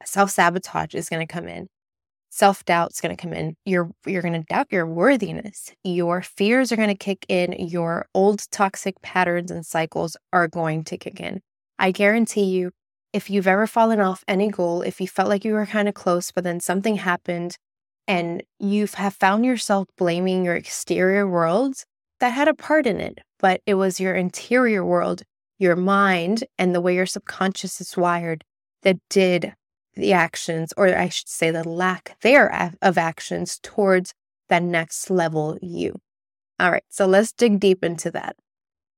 self 0.03 0.31
sabotage 0.31 0.95
is 0.95 1.09
going 1.09 1.25
to 1.25 1.31
come 1.31 1.47
in. 1.47 1.67
Self 2.35 2.65
doubt 2.65 2.91
is 2.91 2.99
going 2.99 3.15
to 3.15 3.21
come 3.21 3.31
in. 3.31 3.55
You're 3.63 3.89
you're 4.05 4.21
going 4.21 4.33
to 4.33 4.43
doubt 4.43 4.67
your 4.69 4.85
worthiness. 4.85 5.71
Your 5.85 6.21
fears 6.21 6.69
are 6.69 6.75
going 6.75 6.89
to 6.89 6.93
kick 6.93 7.25
in. 7.29 7.53
Your 7.53 8.07
old 8.13 8.41
toxic 8.51 9.01
patterns 9.01 9.51
and 9.51 9.65
cycles 9.65 10.17
are 10.33 10.49
going 10.49 10.83
to 10.83 10.97
kick 10.97 11.21
in. 11.21 11.39
I 11.79 11.91
guarantee 11.91 12.43
you, 12.43 12.71
if 13.13 13.29
you've 13.29 13.47
ever 13.47 13.67
fallen 13.67 14.01
off 14.01 14.25
any 14.27 14.49
goal, 14.49 14.81
if 14.81 14.99
you 14.99 15.07
felt 15.07 15.29
like 15.29 15.45
you 15.45 15.53
were 15.53 15.65
kind 15.65 15.87
of 15.87 15.93
close, 15.93 16.33
but 16.33 16.43
then 16.43 16.59
something 16.59 16.97
happened 16.97 17.55
and 18.05 18.43
you 18.59 18.85
have 18.95 19.13
found 19.13 19.45
yourself 19.45 19.87
blaming 19.97 20.43
your 20.43 20.57
exterior 20.57 21.25
world, 21.25 21.85
that 22.19 22.31
had 22.31 22.49
a 22.49 22.53
part 22.53 22.85
in 22.85 22.99
it, 22.99 23.19
but 23.39 23.61
it 23.65 23.75
was 23.75 24.01
your 24.01 24.13
interior 24.13 24.83
world, 24.83 25.23
your 25.57 25.77
mind, 25.77 26.43
and 26.57 26.75
the 26.75 26.81
way 26.81 26.95
your 26.95 27.05
subconscious 27.05 27.79
is 27.79 27.95
wired 27.95 28.43
that 28.81 28.97
did 29.09 29.53
the 29.95 30.13
actions, 30.13 30.73
or 30.77 30.87
I 30.95 31.09
should 31.09 31.29
say, 31.29 31.51
the 31.51 31.67
lack 31.67 32.17
there 32.21 32.71
of 32.81 32.97
actions 32.97 33.59
towards 33.61 34.13
that 34.49 34.63
next 34.63 35.09
level 35.09 35.57
you. 35.61 35.99
All 36.59 36.71
right, 36.71 36.83
so 36.89 37.05
let's 37.05 37.31
dig 37.31 37.59
deep 37.59 37.83
into 37.83 38.11
that. 38.11 38.35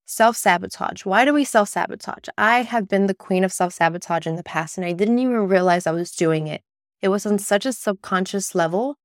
Self 0.06 0.38
sabotage. 0.38 1.06
Why 1.06 1.25
do 1.25 1.34
we 1.34 1.44
self 1.44 1.70
sabotage? 1.70 2.30
I 2.38 2.62
have 2.62 2.88
been 2.88 3.08
the 3.08 3.13
queen 3.13 3.44
of 3.44 3.51
self 3.51 3.74
sabotage 3.74 4.27
in 4.27 4.36
the 4.36 4.44
past, 4.44 4.77
and 4.77 4.86
I 4.86 4.94
didn't 4.94 5.20
even 5.20 5.48
realize 5.48 5.86
I 5.86 5.92
was 5.92 6.12
doing 6.12 6.48
it. 6.48 6.62
It 7.01 7.10
was 7.10 7.25
on 7.25 7.39
such 7.39 7.66
a 7.66 7.74
subconscious 7.74 8.56
level 8.56 8.96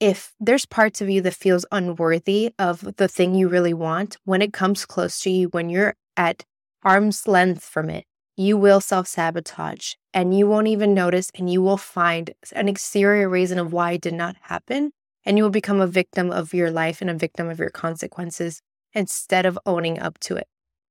if 0.00 0.32
there's 0.40 0.64
parts 0.64 1.02
of 1.02 1.10
you 1.10 1.20
that 1.20 1.34
feels 1.34 1.66
unworthy 1.70 2.54
of 2.58 2.96
the 2.96 3.06
thing 3.06 3.34
you 3.34 3.48
really 3.48 3.74
want, 3.74 4.16
when 4.24 4.40
it 4.40 4.52
comes 4.52 4.86
close 4.86 5.20
to 5.20 5.30
you, 5.30 5.48
when 5.48 5.68
you're 5.68 5.94
at 6.16 6.44
arm's 6.82 7.28
length 7.28 7.62
from 7.62 7.90
it, 7.90 8.06
you 8.40 8.56
will 8.56 8.80
self 8.80 9.06
sabotage 9.06 9.94
and 10.14 10.36
you 10.36 10.46
won't 10.46 10.66
even 10.66 10.94
notice 10.94 11.30
and 11.34 11.52
you 11.52 11.60
will 11.60 11.76
find 11.76 12.32
an 12.52 12.68
exterior 12.68 13.28
reason 13.28 13.58
of 13.58 13.72
why 13.72 13.92
it 13.92 14.00
did 14.00 14.14
not 14.14 14.34
happen. 14.42 14.92
And 15.26 15.36
you 15.36 15.42
will 15.42 15.50
become 15.50 15.80
a 15.80 15.86
victim 15.86 16.30
of 16.30 16.54
your 16.54 16.70
life 16.70 17.02
and 17.02 17.10
a 17.10 17.14
victim 17.14 17.50
of 17.50 17.58
your 17.58 17.68
consequences 17.68 18.62
instead 18.94 19.44
of 19.44 19.58
owning 19.66 19.98
up 19.98 20.18
to 20.20 20.36
it. 20.36 20.46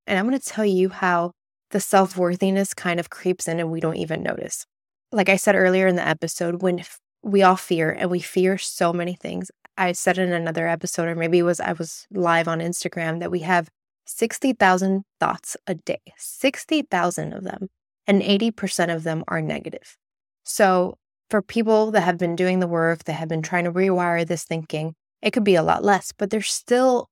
And 0.06 0.20
I'm 0.20 0.28
going 0.28 0.40
to 0.40 0.46
tell 0.46 0.66
you 0.66 0.90
how 0.90 1.32
the 1.72 1.80
self 1.80 2.16
worthiness 2.16 2.76
kind 2.76 3.00
of 3.00 3.10
creeps 3.10 3.48
in 3.48 3.60
and 3.60 3.72
we 3.72 3.80
don't 3.80 3.98
even 3.98 4.22
notice. 4.22 4.68
Like 5.12 5.30
I 5.30 5.36
said 5.36 5.56
earlier 5.56 5.88
in 5.88 5.96
the 5.96 6.08
episode, 6.08 6.62
when 6.62 6.84
we 7.24 7.42
all 7.42 7.56
fear 7.56 7.92
and 7.92 8.12
we 8.12 8.20
fear 8.20 8.60
so 8.60 8.94
many 8.94 9.16
things. 9.16 9.50
I 9.76 9.94
said 9.94 10.20
in 10.20 10.32
another 10.32 10.68
episode, 10.68 11.08
or 11.08 11.16
maybe 11.16 11.40
it 11.40 11.44
was 11.44 11.60
I 11.60 11.74
was 11.74 12.06
live 12.12 12.48
on 12.48 12.60
Instagram, 12.60 13.20
that 13.22 13.32
we 13.32 13.40
have 13.40 13.70
60,000 14.10 15.04
thoughts 15.20 15.56
a 15.68 15.76
day, 15.76 16.02
60,000 16.18 17.34
of 17.34 17.44
them, 17.44 17.68
and 18.08 18.22
80% 18.22 18.94
of 18.94 19.04
them 19.04 19.24
are 19.28 19.42
negative. 19.42 19.96
So, 20.44 20.98
for 21.30 21.44
people 21.44 21.92
that 21.92 22.02
have 22.02 22.18
been 22.18 22.36
doing 22.36 22.60
the 22.60 22.68
work, 22.68 23.04
that 23.04 23.14
have 23.14 23.30
been 23.30 23.44
trying 23.44 23.66
to 23.66 23.72
rewire 23.72 24.26
this 24.26 24.44
thinking, 24.44 24.96
it 25.22 25.32
could 25.32 25.44
be 25.44 25.56
a 25.56 25.64
lot 25.64 25.84
less, 25.84 26.12
but 26.12 26.32
they're 26.32 26.42
still 26.42 27.08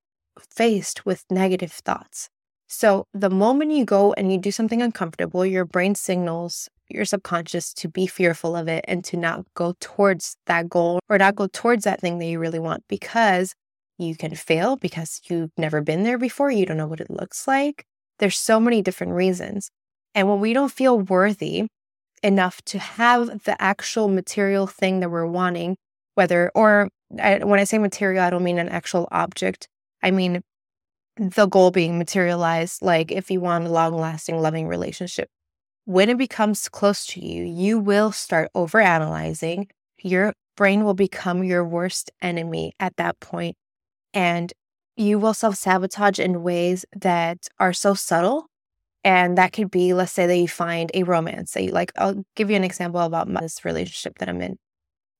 faced 0.50 1.06
with 1.06 1.24
negative 1.30 1.72
thoughts. 1.72 2.30
So, 2.68 3.06
the 3.13 3.30
moment 3.30 3.72
you 3.72 3.86
go 3.86 4.13
and 4.13 4.32
you 4.32 4.39
do 4.39 4.51
something 4.51 4.82
uncomfortable, 4.82 5.46
your 5.46 5.66
brain 5.66 5.94
signals 5.94 6.68
your 6.89 7.06
subconscious 7.06 7.74
to 7.74 7.89
be 7.89 8.08
fearful 8.08 8.56
of 8.56 8.68
it 8.68 8.86
and 8.88 9.04
to 9.06 9.18
not 9.18 9.46
go 9.56 9.75
towards 9.80 10.38
that 10.46 10.70
goal 10.70 11.00
or 11.10 11.18
not 11.18 11.36
go 11.36 11.48
towards 11.48 11.84
that 11.84 12.00
thing 12.00 12.20
that 12.20 12.25
you 12.25 12.39
really 12.39 12.60
want 12.60 12.84
because 12.88 13.54
you 13.98 14.16
can 14.16 14.36
fail 14.36 14.75
because 14.75 15.22
you've 15.25 15.51
never 15.58 15.82
been 15.82 16.04
there 16.04 16.18
before. 16.18 16.51
You 16.51 16.66
don't 16.66 16.77
know 16.77 16.88
what 16.88 17.01
it 17.01 17.10
looks 17.10 17.48
like. 17.48 17.86
There's 18.20 18.38
so 18.38 18.60
many 18.60 18.82
different 18.82 19.13
reasons. 19.13 19.70
And 20.16 20.27
when 20.27 20.39
we 20.39 20.54
don't 20.54 20.72
feel 20.72 21.00
worthy 21.00 21.68
enough 22.24 22.62
to 22.66 22.80
have 22.80 23.44
the 23.44 23.62
actual 23.62 24.08
material 24.08 24.68
thing 24.68 25.00
that 25.00 25.10
we're 25.10 25.25
wanting, 25.25 25.77
whether, 26.16 26.51
or 26.56 26.89
I, 27.22 27.39
when 27.44 27.60
I 27.60 27.63
say 27.63 27.77
material, 27.77 28.24
I 28.24 28.30
don't 28.30 28.44
mean 28.44 28.58
an 28.58 28.70
actual 28.70 29.08
object. 29.12 29.68
I 30.01 30.12
mean 30.12 30.42
the 31.18 31.48
goal 31.48 31.72
being 31.72 31.98
materialized. 31.98 32.82
Like 32.82 33.12
if 33.12 33.30
you 33.32 33.39
want 33.39 33.66
a 33.66 33.70
long 33.70 33.94
lasting, 33.94 34.39
loving 34.39 34.68
relationship, 34.68 35.30
when 35.86 36.10
it 36.10 36.18
becomes 36.18 36.70
close 36.70 37.06
to 37.08 37.25
you, 37.25 37.44
you 37.44 37.80
will 37.80 38.12
start 38.12 38.50
overanalyzing. 38.56 39.70
Your 40.01 40.34
brain 40.56 40.84
will 40.84 40.94
become 40.94 41.44
your 41.44 41.63
worst 41.63 42.12
enemy 42.22 42.74
at 42.80 42.96
that 42.98 43.20
point, 43.20 43.56
and 44.17 44.51
you 44.95 45.19
will 45.19 45.36
self 45.36 45.55
sabotage 45.55 46.19
in 46.19 46.41
ways 46.41 46.86
that 46.95 47.47
are 47.59 47.71
so 47.71 47.93
subtle. 47.93 48.47
And 49.03 49.38
that 49.38 49.53
could 49.53 49.69
be, 49.69 49.93
let's 49.93 50.12
say 50.12 50.25
that 50.25 50.36
you 50.36 50.47
find 50.47 50.89
a 50.95 51.03
romance 51.03 51.51
that 51.51 51.63
you 51.63 51.71
like. 51.71 51.91
I'll 51.97 52.25
give 52.36 52.50
you 52.50 52.55
an 52.55 52.63
example 52.63 53.00
about 53.00 53.31
this 53.39 53.63
relationship 53.63 54.17
that 54.17 54.27
I'm 54.27 54.41
in. 54.41 54.57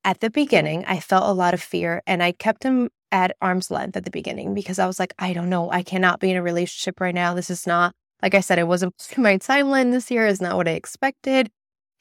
At 0.04 0.20
the 0.20 0.32
beginning, 0.32 0.84
I 0.86 1.00
felt 1.00 1.30
a 1.30 1.32
lot 1.32 1.54
of 1.54 1.62
fear 1.62 2.02
and 2.08 2.24
I 2.24 2.32
kept 2.32 2.64
him 2.64 2.90
at 3.12 3.38
arm's 3.40 3.70
length 3.70 3.96
at 3.96 4.04
the 4.04 4.12
beginning 4.12 4.56
because 4.56 4.80
I 4.80 4.88
was 4.88 5.00
like, 5.00 5.14
I 5.20 5.32
don't 5.32 5.50
know, 5.50 5.72
I 5.72 5.84
cannot 5.84 6.20
be 6.20 6.32
in 6.32 6.38
a 6.38 6.42
relationship 6.42 7.00
right 7.00 7.16
now. 7.16 7.36
This 7.36 7.52
is 7.52 7.68
not 7.68 7.94
like 8.24 8.34
I 8.34 8.40
said, 8.40 8.58
it 8.58 8.68
wasn't 8.68 8.96
my 9.18 9.38
timeline 9.38 9.92
this 9.92 10.10
year 10.10 10.26
is 10.26 10.42
not 10.42 10.58
what 10.58 10.68
I 10.68 10.72
expected. 10.72 11.52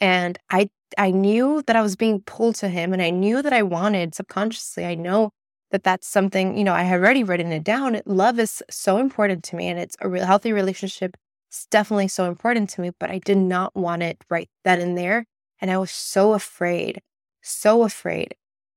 And 0.00 0.38
I 0.50 0.70
I 0.96 1.10
knew 1.10 1.62
that 1.66 1.76
I 1.76 1.82
was 1.82 1.94
being 1.94 2.22
pulled 2.22 2.54
to 2.56 2.68
him 2.68 2.94
and 2.94 3.02
I 3.02 3.10
knew 3.10 3.42
that 3.42 3.52
I 3.52 3.62
wanted 3.62 4.14
subconsciously. 4.14 4.86
I 4.86 4.94
know 4.94 5.30
that 5.70 5.84
that's 5.84 6.06
something, 6.06 6.56
you 6.56 6.64
know, 6.64 6.74
I 6.74 6.82
had 6.82 7.00
already 7.00 7.24
written 7.24 7.52
it 7.52 7.64
down. 7.64 8.00
Love 8.06 8.38
is 8.38 8.62
so 8.70 8.98
important 8.98 9.42
to 9.44 9.56
me 9.56 9.68
and 9.68 9.78
it's 9.78 9.96
a 10.00 10.08
real 10.08 10.26
healthy 10.26 10.52
relationship. 10.52 11.16
It's 11.48 11.66
definitely 11.66 12.08
so 12.08 12.26
important 12.26 12.70
to 12.70 12.80
me, 12.80 12.90
but 12.98 13.10
I 13.10 13.18
did 13.18 13.38
not 13.38 13.74
want 13.74 14.02
it 14.02 14.22
right 14.30 14.48
then 14.64 14.80
and 14.80 14.96
there. 14.96 15.26
And 15.60 15.70
I 15.70 15.78
was 15.78 15.90
so 15.90 16.34
afraid, 16.34 17.00
so 17.42 17.82
afraid 17.82 18.34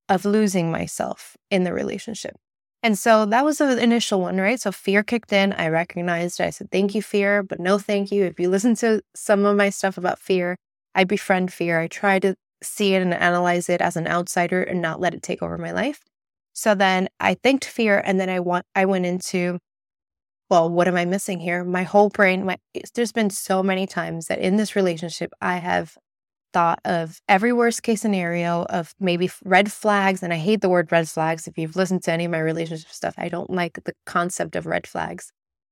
of 0.08 0.25
losing 0.25 0.72
myself 0.72 1.38
in 1.51 1.63
the 1.63 1.74
relationship. 1.74 2.36
And 2.81 2.98
so 2.98 3.25
that 3.25 3.43
was 3.43 3.58
the 3.58 3.81
initial 3.81 4.22
one, 4.22 4.38
right? 4.38 4.60
So 4.60 4.72
fear 4.72 5.03
kicked 5.03 5.34
in. 5.34 5.51
I 5.53 5.67
recognized, 5.67 6.39
I 6.39 6.50
said, 6.50 6.72
thank 6.72 6.96
you, 6.96 7.01
fear, 7.01 7.43
but 7.43 7.60
no 7.60 7.77
thank 7.77 8.12
you. 8.12 8.24
If 8.24 8.39
you 8.39 8.50
listen 8.50 8.75
to 8.75 9.01
some 9.13 9.46
of 9.46 9.58
my 9.58 9.69
stuff 9.69 9.98
about 9.98 10.17
fear, 10.17 10.55
I 10.96 11.03
befriend 11.03 11.51
fear. 11.51 11.79
I 11.79 11.88
try 11.88 12.19
to 12.19 12.36
see 12.63 12.93
it 12.93 13.01
and 13.01 13.13
analyze 13.13 13.69
it 13.69 13.81
as 13.81 13.98
an 13.98 14.08
outsider 14.08 14.63
and 14.63 14.81
not 14.81 15.00
let 15.00 15.13
it 15.13 15.22
take 15.22 15.43
over 15.43 15.58
my 15.58 15.72
life. 15.72 16.01
So 16.60 16.75
then 16.75 17.08
I 17.22 17.36
thanked 17.36 17.63
fear 17.63 18.04
and 18.06 18.20
then 18.20 18.30
I 18.30 18.42
want 18.42 18.66
I 18.75 18.84
went 18.84 19.06
into 19.06 19.60
well, 20.50 20.70
what 20.70 20.89
am 20.89 20.98
I 20.98 21.06
missing 21.06 21.39
here? 21.39 21.63
My 21.63 21.84
whole 21.84 22.10
brain, 22.10 22.46
my 22.46 22.58
there's 22.96 23.13
been 23.13 23.30
so 23.30 23.63
many 23.63 23.88
times 23.88 24.25
that 24.25 24.39
in 24.39 24.58
this 24.58 24.75
relationship 24.75 25.32
I 25.39 25.56
have 25.56 25.98
thought 26.51 26.82
of 26.84 27.22
every 27.30 27.54
worst 27.54 27.82
case 27.84 28.01
scenario 28.01 28.63
of 28.63 28.94
maybe 29.00 29.30
red 29.46 29.72
flags. 29.72 30.22
And 30.22 30.34
I 30.34 30.36
hate 30.36 30.60
the 30.60 30.68
word 30.68 30.92
red 30.92 31.08
flags. 31.08 31.48
If 31.48 31.58
you've 31.58 31.78
listened 31.78 32.04
to 32.04 32.12
any 32.12 32.25
of 32.25 32.32
my 32.32 32.42
relationship 32.42 32.92
stuff, 32.92 33.13
I 33.18 33.30
don't 33.30 33.50
like 33.50 33.80
the 33.86 33.94
concept 34.06 34.58
of 34.58 34.66
red 34.66 34.86
flags. 34.86 35.32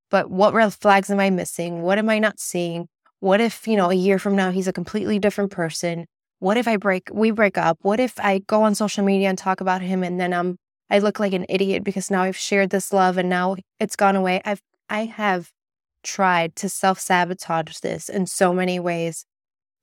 But 0.10 0.32
what 0.32 0.53
red 0.53 0.74
flags 0.74 1.10
am 1.10 1.20
I 1.20 1.32
missing? 1.32 1.82
What 1.82 1.98
am 1.98 2.08
I 2.08 2.20
not 2.20 2.39
seeing? 2.39 2.88
What 3.20 3.41
if, 3.41 3.67
you 3.67 3.75
know, 3.75 3.91
a 3.91 3.96
year 3.96 4.20
from 4.20 4.38
now 4.38 4.51
he's 4.51 4.70
a 4.70 4.74
completely 4.74 5.20
different 5.20 5.51
person? 5.51 6.06
What 6.39 6.56
if 6.56 6.65
I 6.65 6.77
break 6.77 7.10
we 7.12 7.32
break 7.32 7.58
up? 7.58 7.77
What 7.82 8.00
if 8.00 8.17
I 8.22 8.39
go 8.39 8.63
on 8.63 8.74
social 8.74 9.03
media 9.03 9.27
and 9.27 9.38
talk 9.38 9.60
about 9.60 9.82
him 9.82 10.01
and 10.01 10.17
then 10.17 10.34
I'm 10.34 10.58
I 10.89 11.00
look 11.00 11.20
like 11.20 11.34
an 11.34 11.46
idiot 11.50 11.84
because 11.84 12.10
now 12.10 12.24
I've 12.24 12.38
shared 12.38 12.70
this 12.70 12.94
love 12.94 13.17
and 13.17 13.29
now 13.29 13.58
it's 13.79 13.96
gone 13.96 14.15
away. 14.15 14.41
I've 14.46 14.62
I 14.89 15.06
have 15.06 15.51
tried 16.03 16.56
to 16.56 16.70
self-sabotage 16.70 17.79
this 17.79 18.08
in 18.08 18.25
so 18.25 18.53
many 18.53 18.79
ways 18.79 19.25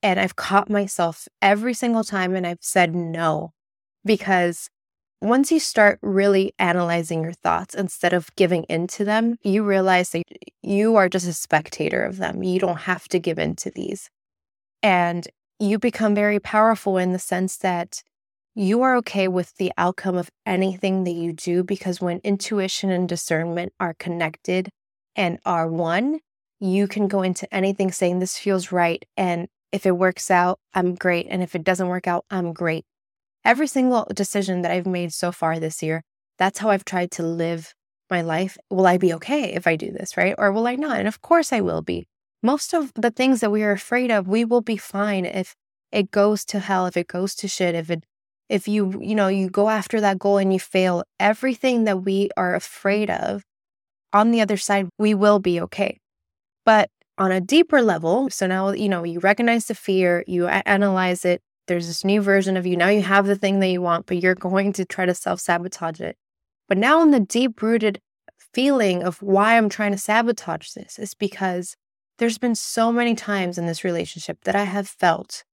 and 0.02 0.18
I've 0.18 0.36
caught 0.36 0.70
myself 0.70 1.28
every 1.42 1.74
single 1.74 2.04
time 2.04 2.34
and 2.34 2.46
I've 2.46 2.62
said 2.62 2.94
no 2.94 3.52
because 4.04 4.70
once 5.20 5.50
you 5.50 5.58
start 5.58 5.98
really 6.02 6.52
analyzing 6.58 7.22
your 7.22 7.32
thoughts 7.32 7.74
instead 7.74 8.12
of 8.12 8.34
giving 8.36 8.64
into 8.64 9.04
them, 9.04 9.36
you 9.42 9.64
realize 9.64 10.10
that 10.10 10.22
you 10.62 10.96
are 10.96 11.08
just 11.08 11.26
a 11.26 11.32
spectator 11.32 12.02
of 12.04 12.18
them. 12.18 12.42
You 12.42 12.60
don't 12.60 12.80
have 12.80 13.08
to 13.08 13.18
give 13.18 13.38
into 13.38 13.70
these. 13.70 14.10
And 14.82 15.26
you 15.58 15.78
become 15.78 16.14
very 16.14 16.38
powerful 16.38 16.98
in 16.98 17.12
the 17.12 17.18
sense 17.18 17.56
that 17.58 18.02
you 18.54 18.82
are 18.82 18.96
okay 18.96 19.28
with 19.28 19.56
the 19.56 19.72
outcome 19.76 20.16
of 20.16 20.30
anything 20.46 21.04
that 21.04 21.12
you 21.12 21.32
do 21.32 21.64
because 21.64 22.00
when 22.00 22.20
intuition 22.22 22.90
and 22.90 23.08
discernment 23.08 23.72
are 23.80 23.94
connected 23.94 24.70
and 25.16 25.38
are 25.44 25.68
one, 25.68 26.20
you 26.60 26.86
can 26.86 27.08
go 27.08 27.22
into 27.22 27.52
anything 27.52 27.90
saying 27.90 28.18
this 28.18 28.38
feels 28.38 28.70
right 28.70 29.04
and 29.16 29.48
if 29.74 29.86
it 29.86 29.98
works 29.98 30.30
out, 30.30 30.60
I'm 30.72 30.94
great. 30.94 31.26
And 31.28 31.42
if 31.42 31.56
it 31.56 31.64
doesn't 31.64 31.88
work 31.88 32.06
out, 32.06 32.24
I'm 32.30 32.52
great. 32.52 32.84
Every 33.44 33.66
single 33.66 34.06
decision 34.14 34.62
that 34.62 34.70
I've 34.70 34.86
made 34.86 35.12
so 35.12 35.32
far 35.32 35.58
this 35.58 35.82
year, 35.82 36.04
that's 36.38 36.60
how 36.60 36.70
I've 36.70 36.84
tried 36.84 37.10
to 37.12 37.24
live 37.24 37.74
my 38.08 38.22
life. 38.22 38.56
Will 38.70 38.86
I 38.86 38.98
be 38.98 39.12
okay 39.14 39.52
if 39.52 39.66
I 39.66 39.74
do 39.74 39.90
this, 39.90 40.16
right? 40.16 40.32
Or 40.38 40.52
will 40.52 40.68
I 40.68 40.76
not? 40.76 41.00
And 41.00 41.08
of 41.08 41.20
course 41.22 41.52
I 41.52 41.60
will 41.60 41.82
be. 41.82 42.06
Most 42.40 42.72
of 42.72 42.92
the 42.94 43.10
things 43.10 43.40
that 43.40 43.50
we 43.50 43.64
are 43.64 43.72
afraid 43.72 44.12
of, 44.12 44.28
we 44.28 44.44
will 44.44 44.60
be 44.60 44.76
fine 44.76 45.24
if 45.24 45.56
it 45.90 46.12
goes 46.12 46.44
to 46.44 46.60
hell, 46.60 46.86
if 46.86 46.96
it 46.96 47.08
goes 47.08 47.34
to 47.34 47.48
shit, 47.48 47.74
if 47.74 47.90
it 47.90 48.04
if 48.48 48.68
you, 48.68 49.00
you 49.02 49.14
know, 49.14 49.28
you 49.28 49.48
go 49.48 49.68
after 49.68 50.00
that 50.00 50.18
goal 50.18 50.38
and 50.38 50.52
you 50.52 50.60
fail, 50.60 51.04
everything 51.18 51.84
that 51.84 52.02
we 52.04 52.30
are 52.36 52.54
afraid 52.54 53.10
of 53.10 53.42
on 54.12 54.30
the 54.30 54.40
other 54.40 54.56
side, 54.56 54.88
we 54.98 55.14
will 55.14 55.38
be 55.38 55.60
okay. 55.60 55.98
But 56.64 56.90
on 57.18 57.32
a 57.32 57.40
deeper 57.40 57.82
level. 57.82 58.28
So 58.30 58.46
now, 58.46 58.70
you 58.70 58.88
know, 58.88 59.04
you 59.04 59.20
recognize 59.20 59.66
the 59.66 59.74
fear, 59.74 60.24
you 60.26 60.46
analyze 60.46 61.24
it. 61.24 61.42
There's 61.66 61.86
this 61.86 62.04
new 62.04 62.20
version 62.20 62.56
of 62.56 62.66
you. 62.66 62.76
Now 62.76 62.88
you 62.88 63.02
have 63.02 63.26
the 63.26 63.36
thing 63.36 63.60
that 63.60 63.68
you 63.68 63.80
want, 63.80 64.06
but 64.06 64.22
you're 64.22 64.34
going 64.34 64.72
to 64.74 64.84
try 64.84 65.06
to 65.06 65.14
self 65.14 65.40
sabotage 65.40 66.00
it. 66.00 66.16
But 66.68 66.78
now, 66.78 67.02
in 67.02 67.10
the 67.10 67.20
deep 67.20 67.62
rooted 67.62 68.00
feeling 68.52 69.02
of 69.02 69.20
why 69.22 69.56
I'm 69.56 69.68
trying 69.68 69.92
to 69.92 69.98
sabotage 69.98 70.72
this 70.72 70.98
is 70.98 71.14
because 71.14 71.76
there's 72.18 72.38
been 72.38 72.54
so 72.54 72.92
many 72.92 73.14
times 73.14 73.58
in 73.58 73.66
this 73.66 73.84
relationship 73.84 74.38
that 74.44 74.54
I 74.54 74.64
have 74.64 74.88
felt 74.88 75.44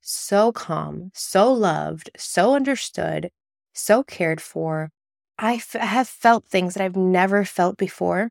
so 0.00 0.52
calm, 0.52 1.10
so 1.14 1.52
loved, 1.52 2.10
so 2.16 2.54
understood, 2.54 3.30
so 3.72 4.02
cared 4.02 4.40
for. 4.40 4.90
I 5.38 5.54
f- 5.54 5.72
have 5.72 6.08
felt 6.08 6.46
things 6.46 6.74
that 6.74 6.84
I've 6.84 6.96
never 6.96 7.44
felt 7.44 7.76
before. 7.76 8.30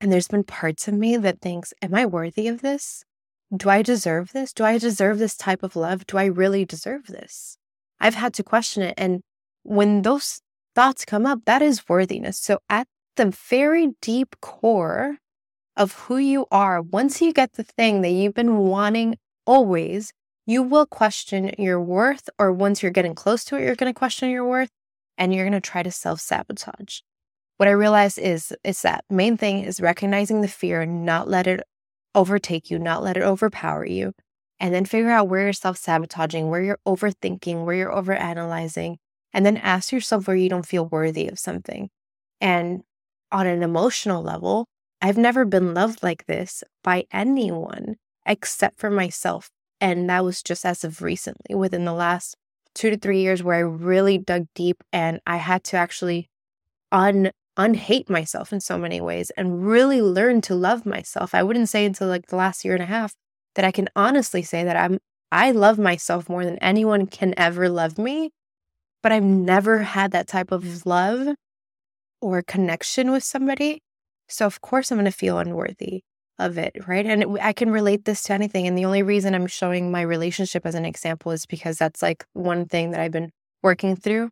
And 0.00 0.10
there's 0.10 0.28
been 0.28 0.44
parts 0.44 0.88
of 0.88 0.94
me 0.94 1.16
that 1.16 1.40
thinks, 1.40 1.72
Am 1.82 1.94
I 1.94 2.06
worthy 2.06 2.48
of 2.48 2.62
this? 2.62 3.04
Do 3.54 3.68
I 3.68 3.82
deserve 3.82 4.32
this? 4.32 4.52
Do 4.52 4.64
I 4.64 4.78
deserve 4.78 5.18
this 5.18 5.36
type 5.36 5.62
of 5.62 5.76
love? 5.76 6.06
Do 6.06 6.16
I 6.16 6.24
really 6.24 6.64
deserve 6.64 7.06
this? 7.06 7.58
I've 8.00 8.14
had 8.14 8.32
to 8.34 8.42
question 8.42 8.82
it. 8.82 8.94
And 8.96 9.20
when 9.62 10.02
those 10.02 10.40
thoughts 10.74 11.04
come 11.04 11.26
up, 11.26 11.40
that 11.44 11.62
is 11.62 11.88
worthiness. 11.88 12.38
So, 12.38 12.58
at 12.68 12.86
the 13.16 13.26
very 13.26 13.92
deep 14.00 14.36
core 14.40 15.18
of 15.76 15.92
who 15.92 16.16
you 16.16 16.46
are, 16.50 16.80
once 16.80 17.20
you 17.20 17.32
get 17.32 17.52
the 17.52 17.62
thing 17.62 18.00
that 18.02 18.10
you've 18.10 18.34
been 18.34 18.56
wanting 18.56 19.16
always, 19.46 20.12
you 20.46 20.62
will 20.62 20.86
question 20.86 21.54
your 21.58 21.80
worth. 21.80 22.28
Or 22.38 22.52
once 22.52 22.82
you're 22.82 22.92
getting 22.92 23.14
close 23.14 23.44
to 23.46 23.56
it, 23.56 23.62
you're 23.62 23.76
going 23.76 23.92
to 23.92 23.98
question 23.98 24.30
your 24.30 24.46
worth 24.46 24.70
and 25.18 25.34
you're 25.34 25.44
going 25.44 25.52
to 25.52 25.60
try 25.60 25.82
to 25.82 25.90
self 25.90 26.20
sabotage 26.20 27.00
what 27.62 27.68
I 27.68 27.72
realize 27.72 28.18
is 28.18 28.52
is 28.64 28.82
that 28.82 29.04
main 29.08 29.36
thing 29.36 29.62
is 29.62 29.80
recognizing 29.80 30.40
the 30.40 30.48
fear, 30.48 30.80
and 30.80 31.06
not 31.06 31.28
let 31.28 31.46
it 31.46 31.62
overtake 32.12 32.72
you, 32.72 32.78
not 32.80 33.04
let 33.04 33.16
it 33.16 33.22
overpower 33.22 33.86
you, 33.86 34.14
and 34.58 34.74
then 34.74 34.84
figure 34.84 35.12
out 35.12 35.28
where 35.28 35.42
you're 35.42 35.52
self 35.52 35.76
sabotaging, 35.76 36.50
where 36.50 36.60
you're 36.60 36.80
overthinking, 36.88 37.64
where 37.64 37.76
you're 37.76 37.92
overanalyzing, 37.92 38.96
and 39.32 39.46
then 39.46 39.56
ask 39.58 39.92
yourself 39.92 40.26
where 40.26 40.36
you 40.36 40.48
don't 40.48 40.66
feel 40.66 40.86
worthy 40.86 41.28
of 41.28 41.38
something. 41.38 41.88
And 42.40 42.82
on 43.30 43.46
an 43.46 43.62
emotional 43.62 44.24
level, 44.24 44.66
I've 45.00 45.16
never 45.16 45.44
been 45.44 45.72
loved 45.72 46.02
like 46.02 46.26
this 46.26 46.64
by 46.82 47.04
anyone 47.12 47.94
except 48.26 48.80
for 48.80 48.90
myself. 48.90 49.50
And 49.82 50.08
that 50.08 50.24
was 50.24 50.44
just 50.44 50.64
as 50.64 50.84
of 50.84 51.02
recently, 51.02 51.56
within 51.56 51.84
the 51.84 51.92
last 51.92 52.36
two 52.72 52.88
to 52.88 52.96
three 52.96 53.20
years, 53.20 53.42
where 53.42 53.56
I 53.56 53.60
really 53.60 54.16
dug 54.16 54.46
deep 54.54 54.84
and 54.92 55.20
I 55.26 55.38
had 55.38 55.64
to 55.64 55.76
actually 55.76 56.30
un 56.92 57.32
unhate 57.58 58.08
myself 58.08 58.50
in 58.52 58.60
so 58.60 58.78
many 58.78 58.98
ways 59.00 59.30
and 59.36 59.66
really 59.66 60.00
learn 60.00 60.40
to 60.42 60.54
love 60.54 60.86
myself. 60.86 61.34
I 61.34 61.42
wouldn't 61.42 61.68
say 61.68 61.84
until 61.84 62.06
like 62.08 62.28
the 62.28 62.36
last 62.36 62.64
year 62.64 62.74
and 62.74 62.82
a 62.82 62.86
half 62.86 63.14
that 63.56 63.64
I 63.64 63.72
can 63.72 63.88
honestly 63.96 64.42
say 64.42 64.62
that 64.64 64.76
I'm 64.76 64.98
I 65.32 65.50
love 65.50 65.78
myself 65.78 66.28
more 66.28 66.44
than 66.44 66.58
anyone 66.58 67.06
can 67.06 67.34
ever 67.36 67.68
love 67.68 67.98
me. 67.98 68.30
But 69.02 69.10
I've 69.10 69.24
never 69.24 69.78
had 69.78 70.12
that 70.12 70.28
type 70.28 70.52
of 70.52 70.86
love 70.86 71.34
or 72.20 72.42
connection 72.42 73.10
with 73.10 73.24
somebody. 73.24 73.82
So 74.28 74.46
of 74.46 74.60
course 74.60 74.92
I'm 74.92 74.98
going 74.98 75.06
to 75.06 75.10
feel 75.10 75.38
unworthy 75.38 76.02
of 76.38 76.58
it, 76.58 76.76
right? 76.86 77.06
And 77.06 77.22
it, 77.22 77.28
I 77.40 77.52
can 77.52 77.70
relate 77.70 78.04
this 78.04 78.22
to 78.24 78.32
anything. 78.32 78.66
And 78.66 78.76
the 78.76 78.84
only 78.84 79.02
reason 79.02 79.34
I'm 79.34 79.46
showing 79.46 79.90
my 79.90 80.02
relationship 80.02 80.66
as 80.66 80.74
an 80.74 80.84
example 80.84 81.32
is 81.32 81.46
because 81.46 81.78
that's 81.78 82.02
like 82.02 82.24
one 82.32 82.66
thing 82.66 82.90
that 82.90 83.00
I've 83.00 83.12
been 83.12 83.30
working 83.62 83.96
through. 83.96 84.30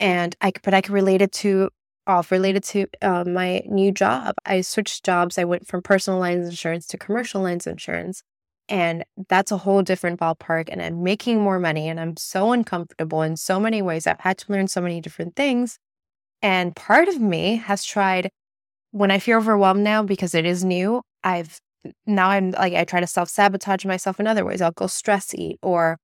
And 0.00 0.36
I, 0.40 0.52
but 0.62 0.74
I 0.74 0.80
can 0.80 0.94
relate 0.94 1.22
it 1.22 1.32
to 1.32 1.70
off 2.06 2.30
related 2.32 2.64
to 2.64 2.86
uh, 3.02 3.24
my 3.24 3.62
new 3.66 3.92
job. 3.92 4.34
I 4.46 4.62
switched 4.62 5.04
jobs. 5.04 5.38
I 5.38 5.44
went 5.44 5.66
from 5.66 5.82
personal 5.82 6.18
lines 6.18 6.48
insurance 6.48 6.86
to 6.88 6.98
commercial 6.98 7.42
lines 7.42 7.66
insurance. 7.66 8.22
And 8.68 9.04
that's 9.28 9.52
a 9.52 9.58
whole 9.58 9.82
different 9.82 10.20
ballpark. 10.20 10.68
And 10.70 10.82
I'm 10.82 11.02
making 11.02 11.40
more 11.40 11.58
money 11.58 11.88
and 11.88 12.00
I'm 12.00 12.16
so 12.16 12.52
uncomfortable 12.52 13.22
in 13.22 13.36
so 13.36 13.60
many 13.60 13.82
ways. 13.82 14.06
I've 14.06 14.20
had 14.20 14.38
to 14.38 14.52
learn 14.52 14.68
so 14.68 14.80
many 14.80 15.00
different 15.00 15.36
things. 15.36 15.78
And 16.42 16.74
part 16.74 17.08
of 17.08 17.20
me 17.20 17.56
has 17.56 17.84
tried 17.84 18.30
when 18.90 19.10
I 19.10 19.18
feel 19.18 19.38
overwhelmed 19.38 19.82
now 19.82 20.02
because 20.02 20.34
it 20.34 20.46
is 20.46 20.64
new, 20.64 21.02
I've 21.24 21.60
now 22.06 22.30
I'm 22.30 22.50
like, 22.52 22.74
I 22.74 22.84
try 22.84 23.00
to 23.00 23.06
self 23.06 23.28
sabotage 23.28 23.84
myself 23.84 24.20
in 24.20 24.26
other 24.26 24.44
ways. 24.44 24.60
I'll 24.60 24.72
go 24.72 24.86
stress 24.86 25.34
eat 25.34 25.58
or 25.62 25.98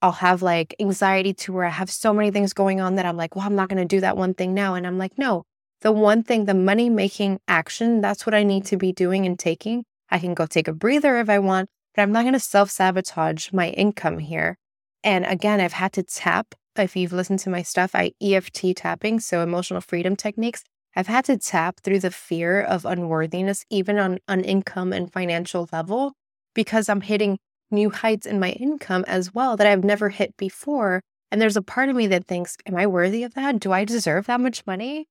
I'll 0.00 0.12
have 0.12 0.42
like 0.42 0.74
anxiety 0.80 1.34
to 1.34 1.52
where 1.52 1.64
I 1.64 1.70
have 1.70 1.90
so 1.90 2.12
many 2.12 2.30
things 2.30 2.52
going 2.52 2.80
on 2.80 2.94
that 2.94 3.06
I'm 3.06 3.16
like, 3.16 3.34
well, 3.34 3.46
I'm 3.46 3.56
not 3.56 3.68
going 3.68 3.78
to 3.78 3.84
do 3.84 4.00
that 4.00 4.16
one 4.16 4.34
thing 4.34 4.54
now. 4.54 4.74
And 4.74 4.86
I'm 4.86 4.98
like, 4.98 5.18
no, 5.18 5.44
the 5.80 5.92
one 5.92 6.22
thing, 6.22 6.44
the 6.44 6.54
money 6.54 6.88
making 6.88 7.40
action, 7.48 8.00
that's 8.00 8.24
what 8.24 8.34
I 8.34 8.42
need 8.42 8.64
to 8.66 8.76
be 8.76 8.92
doing 8.92 9.26
and 9.26 9.38
taking. 9.38 9.84
I 10.10 10.18
can 10.18 10.34
go 10.34 10.46
take 10.46 10.68
a 10.68 10.72
breather 10.72 11.18
if 11.18 11.28
I 11.28 11.38
want, 11.38 11.68
but 11.94 12.02
I'm 12.02 12.12
not 12.12 12.22
going 12.22 12.34
to 12.34 12.40
self 12.40 12.70
sabotage 12.70 13.52
my 13.52 13.70
income 13.70 14.18
here. 14.18 14.56
And 15.04 15.24
again, 15.26 15.60
I've 15.60 15.74
had 15.74 15.92
to 15.94 16.02
tap. 16.02 16.54
If 16.76 16.94
you've 16.94 17.12
listened 17.12 17.40
to 17.40 17.50
my 17.50 17.62
stuff, 17.62 17.90
I 17.94 18.12
EFT 18.22 18.76
tapping, 18.76 19.18
so 19.18 19.42
emotional 19.42 19.80
freedom 19.80 20.14
techniques. 20.14 20.62
I've 20.98 21.06
had 21.06 21.26
to 21.26 21.38
tap 21.38 21.78
through 21.84 22.00
the 22.00 22.10
fear 22.10 22.60
of 22.60 22.84
unworthiness, 22.84 23.64
even 23.70 24.00
on 24.00 24.18
an 24.26 24.42
income 24.42 24.92
and 24.92 25.12
financial 25.12 25.68
level, 25.72 26.14
because 26.56 26.88
I'm 26.88 27.02
hitting 27.02 27.38
new 27.70 27.90
heights 27.90 28.26
in 28.26 28.40
my 28.40 28.50
income 28.50 29.04
as 29.06 29.32
well 29.32 29.56
that 29.56 29.66
I've 29.68 29.84
never 29.84 30.08
hit 30.08 30.36
before. 30.36 31.02
And 31.30 31.40
there's 31.40 31.56
a 31.56 31.62
part 31.62 31.88
of 31.88 31.94
me 31.94 32.08
that 32.08 32.26
thinks, 32.26 32.56
Am 32.66 32.74
I 32.74 32.88
worthy 32.88 33.22
of 33.22 33.34
that? 33.34 33.60
Do 33.60 33.70
I 33.70 33.84
deserve 33.84 34.26
that 34.26 34.40
much 34.40 34.66
money? 34.66 35.06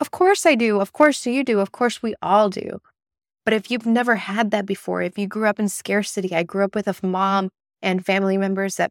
Of 0.00 0.10
course 0.10 0.44
I 0.46 0.56
do. 0.56 0.80
Of 0.80 0.92
course 0.92 1.24
you 1.24 1.44
do. 1.44 1.60
Of 1.60 1.70
course 1.70 2.02
we 2.02 2.16
all 2.20 2.50
do. 2.50 2.80
But 3.44 3.54
if 3.54 3.70
you've 3.70 3.86
never 3.86 4.16
had 4.16 4.50
that 4.50 4.66
before, 4.66 5.00
if 5.00 5.16
you 5.16 5.28
grew 5.28 5.46
up 5.46 5.60
in 5.60 5.68
scarcity, 5.68 6.34
I 6.34 6.42
grew 6.42 6.64
up 6.64 6.74
with 6.74 6.88
a 6.88 7.06
mom 7.06 7.50
and 7.80 8.04
family 8.04 8.36
members 8.36 8.74
that 8.76 8.90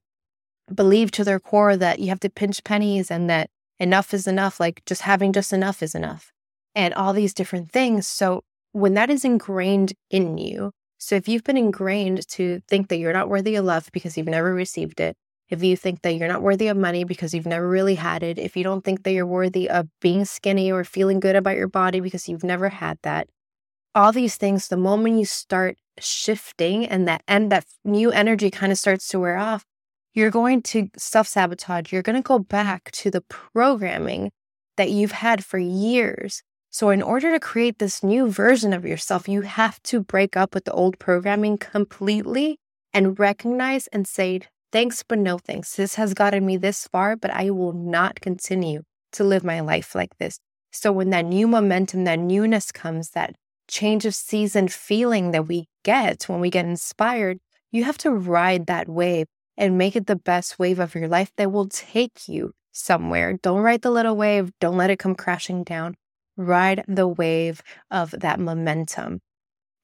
believe 0.73 1.11
to 1.11 1.25
their 1.25 1.41
core 1.41 1.75
that 1.75 1.99
you 1.99 2.07
have 2.07 2.21
to 2.21 2.29
pinch 2.29 2.63
pennies 2.63 3.11
and 3.11 3.29
that 3.29 3.49
enough 3.79 4.13
is 4.13 4.27
enough, 4.27 4.59
like 4.59 4.83
just 4.85 5.03
having 5.03 5.33
just 5.33 5.53
enough 5.53 5.81
is 5.81 5.95
enough, 5.95 6.31
and 6.75 6.93
all 6.93 7.13
these 7.13 7.33
different 7.33 7.71
things. 7.71 8.07
So 8.07 8.41
when 8.71 8.93
that 8.95 9.09
is 9.09 9.25
ingrained 9.25 9.93
in 10.09 10.37
you, 10.37 10.71
so 10.97 11.15
if 11.15 11.27
you've 11.27 11.43
been 11.43 11.57
ingrained 11.57 12.27
to 12.29 12.61
think 12.67 12.89
that 12.89 12.97
you're 12.97 13.13
not 13.13 13.29
worthy 13.29 13.55
of 13.55 13.65
love 13.65 13.89
because 13.93 14.17
you've 14.17 14.27
never 14.27 14.53
received 14.53 14.99
it, 14.99 15.15
if 15.49 15.63
you 15.63 15.75
think 15.75 16.01
that 16.01 16.13
you're 16.13 16.27
not 16.27 16.43
worthy 16.43 16.67
of 16.67 16.77
money 16.77 17.03
because 17.03 17.33
you've 17.33 17.47
never 17.47 17.67
really 17.67 17.95
had 17.95 18.21
it, 18.21 18.37
if 18.37 18.55
you 18.55 18.63
don't 18.63 18.83
think 18.83 19.03
that 19.03 19.13
you're 19.13 19.25
worthy 19.25 19.69
of 19.69 19.87
being 20.01 20.25
skinny 20.25 20.71
or 20.71 20.83
feeling 20.83 21.19
good 21.19 21.35
about 21.35 21.55
your 21.55 21.67
body 21.67 21.99
because 21.99 22.29
you've 22.29 22.43
never 22.43 22.69
had 22.69 22.99
that, 23.03 23.27
all 23.95 24.11
these 24.11 24.35
things, 24.35 24.67
the 24.67 24.77
moment 24.77 25.17
you 25.17 25.25
start 25.25 25.77
shifting 25.99 26.85
and 26.85 27.07
that 27.07 27.23
and 27.27 27.51
that 27.51 27.65
new 27.83 28.11
energy 28.11 28.51
kind 28.51 28.71
of 28.71 28.77
starts 28.77 29.07
to 29.09 29.19
wear 29.19 29.37
off, 29.37 29.65
you're 30.13 30.31
going 30.31 30.61
to 30.63 30.89
self 30.97 31.27
sabotage. 31.27 31.91
You're 31.91 32.01
going 32.01 32.21
to 32.21 32.27
go 32.27 32.39
back 32.39 32.91
to 32.91 33.11
the 33.11 33.21
programming 33.21 34.31
that 34.77 34.91
you've 34.91 35.11
had 35.11 35.43
for 35.43 35.57
years. 35.57 36.41
So, 36.71 36.89
in 36.89 37.01
order 37.01 37.31
to 37.31 37.39
create 37.39 37.79
this 37.79 38.03
new 38.03 38.29
version 38.31 38.73
of 38.73 38.85
yourself, 38.85 39.27
you 39.27 39.41
have 39.41 39.81
to 39.83 40.01
break 40.01 40.37
up 40.37 40.53
with 40.53 40.65
the 40.65 40.71
old 40.71 40.99
programming 40.99 41.57
completely 41.57 42.57
and 42.93 43.19
recognize 43.19 43.87
and 43.87 44.07
say, 44.07 44.41
thanks, 44.71 45.03
but 45.03 45.19
no 45.19 45.37
thanks. 45.37 45.75
This 45.75 45.95
has 45.95 46.13
gotten 46.13 46.45
me 46.45 46.57
this 46.57 46.87
far, 46.87 47.15
but 47.15 47.31
I 47.31 47.49
will 47.49 47.73
not 47.73 48.21
continue 48.21 48.83
to 49.13 49.23
live 49.23 49.43
my 49.43 49.61
life 49.61 49.95
like 49.95 50.17
this. 50.19 50.39
So, 50.71 50.91
when 50.91 51.09
that 51.09 51.25
new 51.25 51.47
momentum, 51.47 52.03
that 52.03 52.19
newness 52.19 52.71
comes, 52.71 53.11
that 53.11 53.35
change 53.67 54.05
of 54.05 54.15
season 54.15 54.67
feeling 54.67 55.31
that 55.31 55.47
we 55.47 55.67
get 55.83 56.23
when 56.27 56.39
we 56.39 56.49
get 56.49 56.65
inspired, 56.65 57.39
you 57.71 57.83
have 57.83 57.97
to 57.99 58.11
ride 58.11 58.67
that 58.67 58.87
wave 58.87 59.27
and 59.59 59.77
make 59.77 59.95
it 59.95 60.07
the 60.07 60.15
best 60.15 60.57
wave 60.57 60.79
of 60.79 60.95
your 60.95 61.07
life 61.07 61.31
that 61.37 61.51
will 61.51 61.69
take 61.69 62.27
you 62.27 62.53
somewhere. 62.71 63.37
Don't 63.43 63.61
ride 63.61 63.83
the 63.83 63.91
little 63.91 64.15
wave, 64.15 64.51
don't 64.59 64.77
let 64.77 64.89
it 64.89 64.97
come 64.97 65.13
crashing 65.13 65.63
down 65.63 65.95
ride 66.39 66.85
the 66.87 67.07
wave 67.07 67.61
of 67.91 68.11
that 68.11 68.39
momentum. 68.39 69.21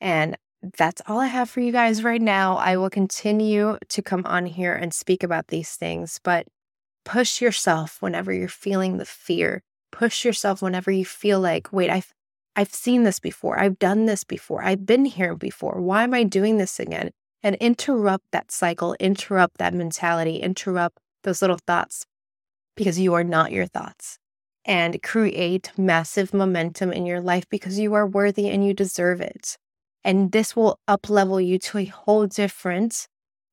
And 0.02 0.38
that's 0.78 1.02
all 1.06 1.20
I 1.20 1.28
have 1.28 1.50
for 1.50 1.60
you 1.60 1.72
guys 1.72 2.04
right 2.04 2.22
now. 2.22 2.56
I 2.58 2.78
will 2.78 2.90
continue 2.90 3.78
to 3.90 4.02
come 4.02 4.24
on 4.26 4.46
here 4.48 4.74
and 4.74 4.94
speak 4.94 5.22
about 5.22 5.50
these 5.50 5.76
things, 5.76 6.20
but 6.24 6.48
push 7.04 7.42
yourself 7.42 8.02
whenever 8.02 8.34
you're 8.34 8.48
feeling 8.48 8.98
the 8.98 9.06
fear. 9.06 9.62
Push 9.92 10.26
yourself 10.26 10.62
whenever 10.62 10.92
you 10.92 11.06
feel 11.06 11.40
like, 11.40 11.72
wait, 11.72 11.90
I've 11.90 12.12
I've 12.56 12.74
seen 12.74 13.04
this 13.04 13.20
before. 13.20 13.60
I've 13.60 13.78
done 13.78 14.06
this 14.06 14.24
before. 14.24 14.64
I've 14.64 14.86
been 14.86 15.04
here 15.04 15.36
before. 15.36 15.82
Why 15.82 16.04
am 16.04 16.14
I 16.14 16.24
doing 16.24 16.58
this 16.58 16.80
again? 16.80 17.12
And 17.46 17.56
interrupt 17.58 18.32
that 18.32 18.52
cycle, 18.52 18.96
interrupt 19.00 19.60
that 19.60 19.72
mentality, 19.72 20.38
interrupt 20.38 20.98
those 21.22 21.44
little 21.44 21.60
thoughts 21.68 22.08
because 22.76 23.00
you 23.00 23.14
are 23.14 23.24
not 23.24 23.52
your 23.52 23.68
thoughts 23.68 24.18
and 24.66 25.04
create 25.04 25.72
massive 25.78 26.34
momentum 26.34 26.92
in 26.92 27.06
your 27.06 27.22
life 27.22 27.48
because 27.48 27.78
you 27.78 27.94
are 27.94 28.08
worthy 28.08 28.50
and 28.50 28.66
you 28.66 28.74
deserve 28.74 29.22
it. 29.22 29.60
And 30.04 30.32
this 30.32 30.56
will 30.56 30.80
uplevel 30.90 31.46
you 31.46 31.60
to 31.60 31.78
a 31.78 31.86
whole 31.86 32.26
different 32.26 33.08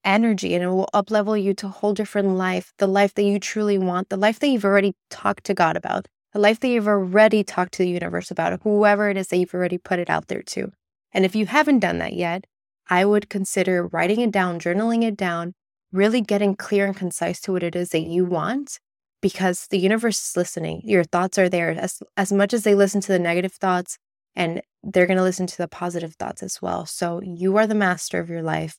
energy 0.07 0.55
and 0.55 0.65
it 0.65 0.69
will 0.69 0.89
uplevel 0.95 1.41
you 1.41 1.53
to 1.53 1.67
a 1.67 1.69
whole 1.69 1.93
different 1.93 2.31
life, 2.31 2.73
the 2.79 2.87
life 2.87 3.13
that 3.13 3.25
you 3.25 3.39
truly 3.39 3.77
want, 3.77 4.09
the 4.09 4.17
life 4.17 4.39
that 4.39 4.49
you've 4.49 4.65
already 4.65 4.95
talked 5.11 5.45
to 5.45 5.53
God 5.53 5.77
about, 5.77 6.09
the 6.33 6.39
life 6.39 6.61
that 6.61 6.69
you've 6.69 6.89
already 6.89 7.45
talked 7.45 7.73
to 7.75 7.83
the 7.83 7.91
universe 7.91 8.31
about, 8.31 8.59
whoever 8.63 9.11
it 9.11 9.19
is 9.19 9.29
that 9.29 9.37
you've 9.37 9.53
already 9.53 9.77
put 9.77 9.99
it 9.99 10.09
out 10.09 10.29
there 10.29 10.43
to. 10.43 10.73
And 11.13 11.27
if 11.27 11.37
you 11.37 11.45
haven't 11.45 11.81
done 11.81 11.99
that 11.99 12.15
yet, 12.15 12.47
I 12.93 13.07
would 13.07 13.31
consider 13.31 13.87
writing 13.87 14.21
it 14.21 14.31
down, 14.31 14.61
journaling 14.61 15.03
it 15.03 15.17
down, 15.17 15.55
really 15.93 16.21
getting 16.21 16.55
clear 16.55 16.85
and 16.85 16.95
concise 16.95 17.41
to 17.41 17.53
what 17.53 17.63
it 17.63 17.75
is 17.75 17.89
that 17.89 18.03
you 18.03 18.27
want 18.27 18.79
because 19.23 19.67
the 19.71 19.79
universe 19.79 20.23
is 20.23 20.37
listening. 20.37 20.83
Your 20.85 21.03
thoughts 21.03 21.39
are 21.39 21.49
there 21.49 21.71
as 21.71 22.03
as 22.19 22.31
much 22.31 22.53
as 22.53 22.65
they 22.65 22.75
listen 22.75 23.01
to 23.01 23.13
the 23.13 23.19
negative 23.19 23.55
thoughts 23.55 23.97
and 24.37 24.61
they're 24.83 25.07
going 25.07 25.17
to 25.17 25.23
listen 25.23 25.47
to 25.47 25.57
the 25.57 25.69
positive 25.69 26.17
thoughts 26.17 26.43
as 26.43 26.61
well. 26.61 26.85
So 26.85 27.23
you 27.25 27.57
are 27.57 27.67
the 27.67 27.75
master 27.75 28.21
of 28.21 28.29
your 28.29 28.43
life. 28.43 28.77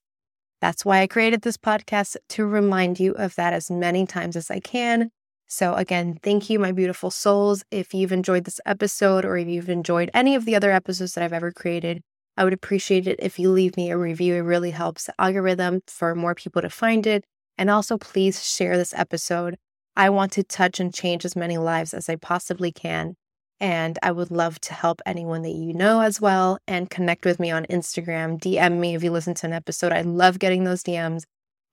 That's 0.62 0.86
why 0.86 1.02
I 1.02 1.08
created 1.08 1.41
this 1.41 1.58
podcast 1.58 2.15
to 2.30 2.45
remind 2.45 2.99
you 2.99 3.13
of 3.13 3.34
that 3.34 3.54
as 3.54 3.71
many 3.71 4.06
times 4.06 4.36
as 4.36 4.52
I 4.52 4.60
can. 4.60 5.10
So, 5.47 5.73
again, 5.73 6.19
thank 6.21 6.52
you, 6.52 6.60
my 6.60 6.71
beautiful 6.71 7.10
souls. 7.10 7.63
If 7.71 7.95
you've 7.95 8.12
enjoyed 8.12 8.43
this 8.43 8.60
episode 8.63 9.26
or 9.26 9.38
if 9.38 9.47
you've 9.47 9.69
enjoyed 9.69 10.12
any 10.13 10.36
of 10.36 10.45
the 10.45 10.56
other 10.56 10.71
episodes 10.71 11.13
that 11.13 11.23
I've 11.23 11.34
ever 11.34 11.52
created, 11.52 12.04
I 12.37 12.43
would 12.43 12.53
appreciate 12.53 13.07
it 13.07 13.19
if 13.21 13.37
you 13.37 13.49
leave 13.51 13.77
me 13.77 13.91
a 13.91 13.97
review. 13.97 14.35
It 14.35 14.39
really 14.39 14.71
helps 14.71 15.05
the 15.05 15.13
algorithm 15.19 15.81
for 15.87 16.15
more 16.15 16.35
people 16.35 16.61
to 16.61 16.69
find 16.69 17.05
it. 17.05 17.23
And 17.57 17.69
also, 17.69 17.97
please 17.97 18.43
share 18.43 18.77
this 18.77 18.93
episode 18.95 19.57
I 19.95 20.09
want 20.09 20.31
to 20.33 20.43
touch 20.43 20.79
and 20.79 20.93
change 20.93 21.23
as 21.23 21.35
many 21.35 21.57
lives 21.57 21.93
as 21.93 22.09
I 22.09 22.15
possibly 22.15 22.71
can. 22.71 23.15
And 23.59 23.97
I 24.01 24.11
would 24.11 24.31
love 24.31 24.59
to 24.61 24.73
help 24.73 25.01
anyone 25.05 25.43
that 25.43 25.51
you 25.51 25.73
know 25.73 26.01
as 26.01 26.19
well 26.19 26.57
and 26.67 26.89
connect 26.89 27.25
with 27.25 27.39
me 27.39 27.51
on 27.51 27.65
Instagram. 27.67 28.39
DM 28.39 28.79
me 28.79 28.95
if 28.95 29.03
you 29.03 29.11
listen 29.11 29.35
to 29.35 29.47
an 29.47 29.53
episode. 29.53 29.93
I 29.93 30.01
love 30.01 30.39
getting 30.39 30.63
those 30.63 30.83
DMs. 30.83 31.23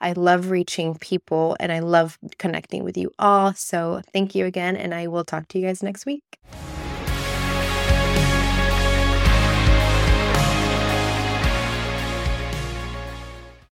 I 0.01 0.13
love 0.13 0.51
reaching 0.51 0.95
people 0.97 1.57
and 1.59 1.73
I 1.73 1.81
love 1.81 2.19
connecting 2.39 2.85
with 2.85 2.97
you 2.97 3.11
all. 3.19 3.55
So 3.55 4.03
thank 4.13 4.35
you 4.35 4.47
again. 4.47 4.77
And 4.77 4.95
I 4.95 5.09
will 5.09 5.25
talk 5.25 5.49
to 5.49 5.59
you 5.59 5.67
guys 5.67 5.83
next 5.83 6.07
week. 6.07 6.23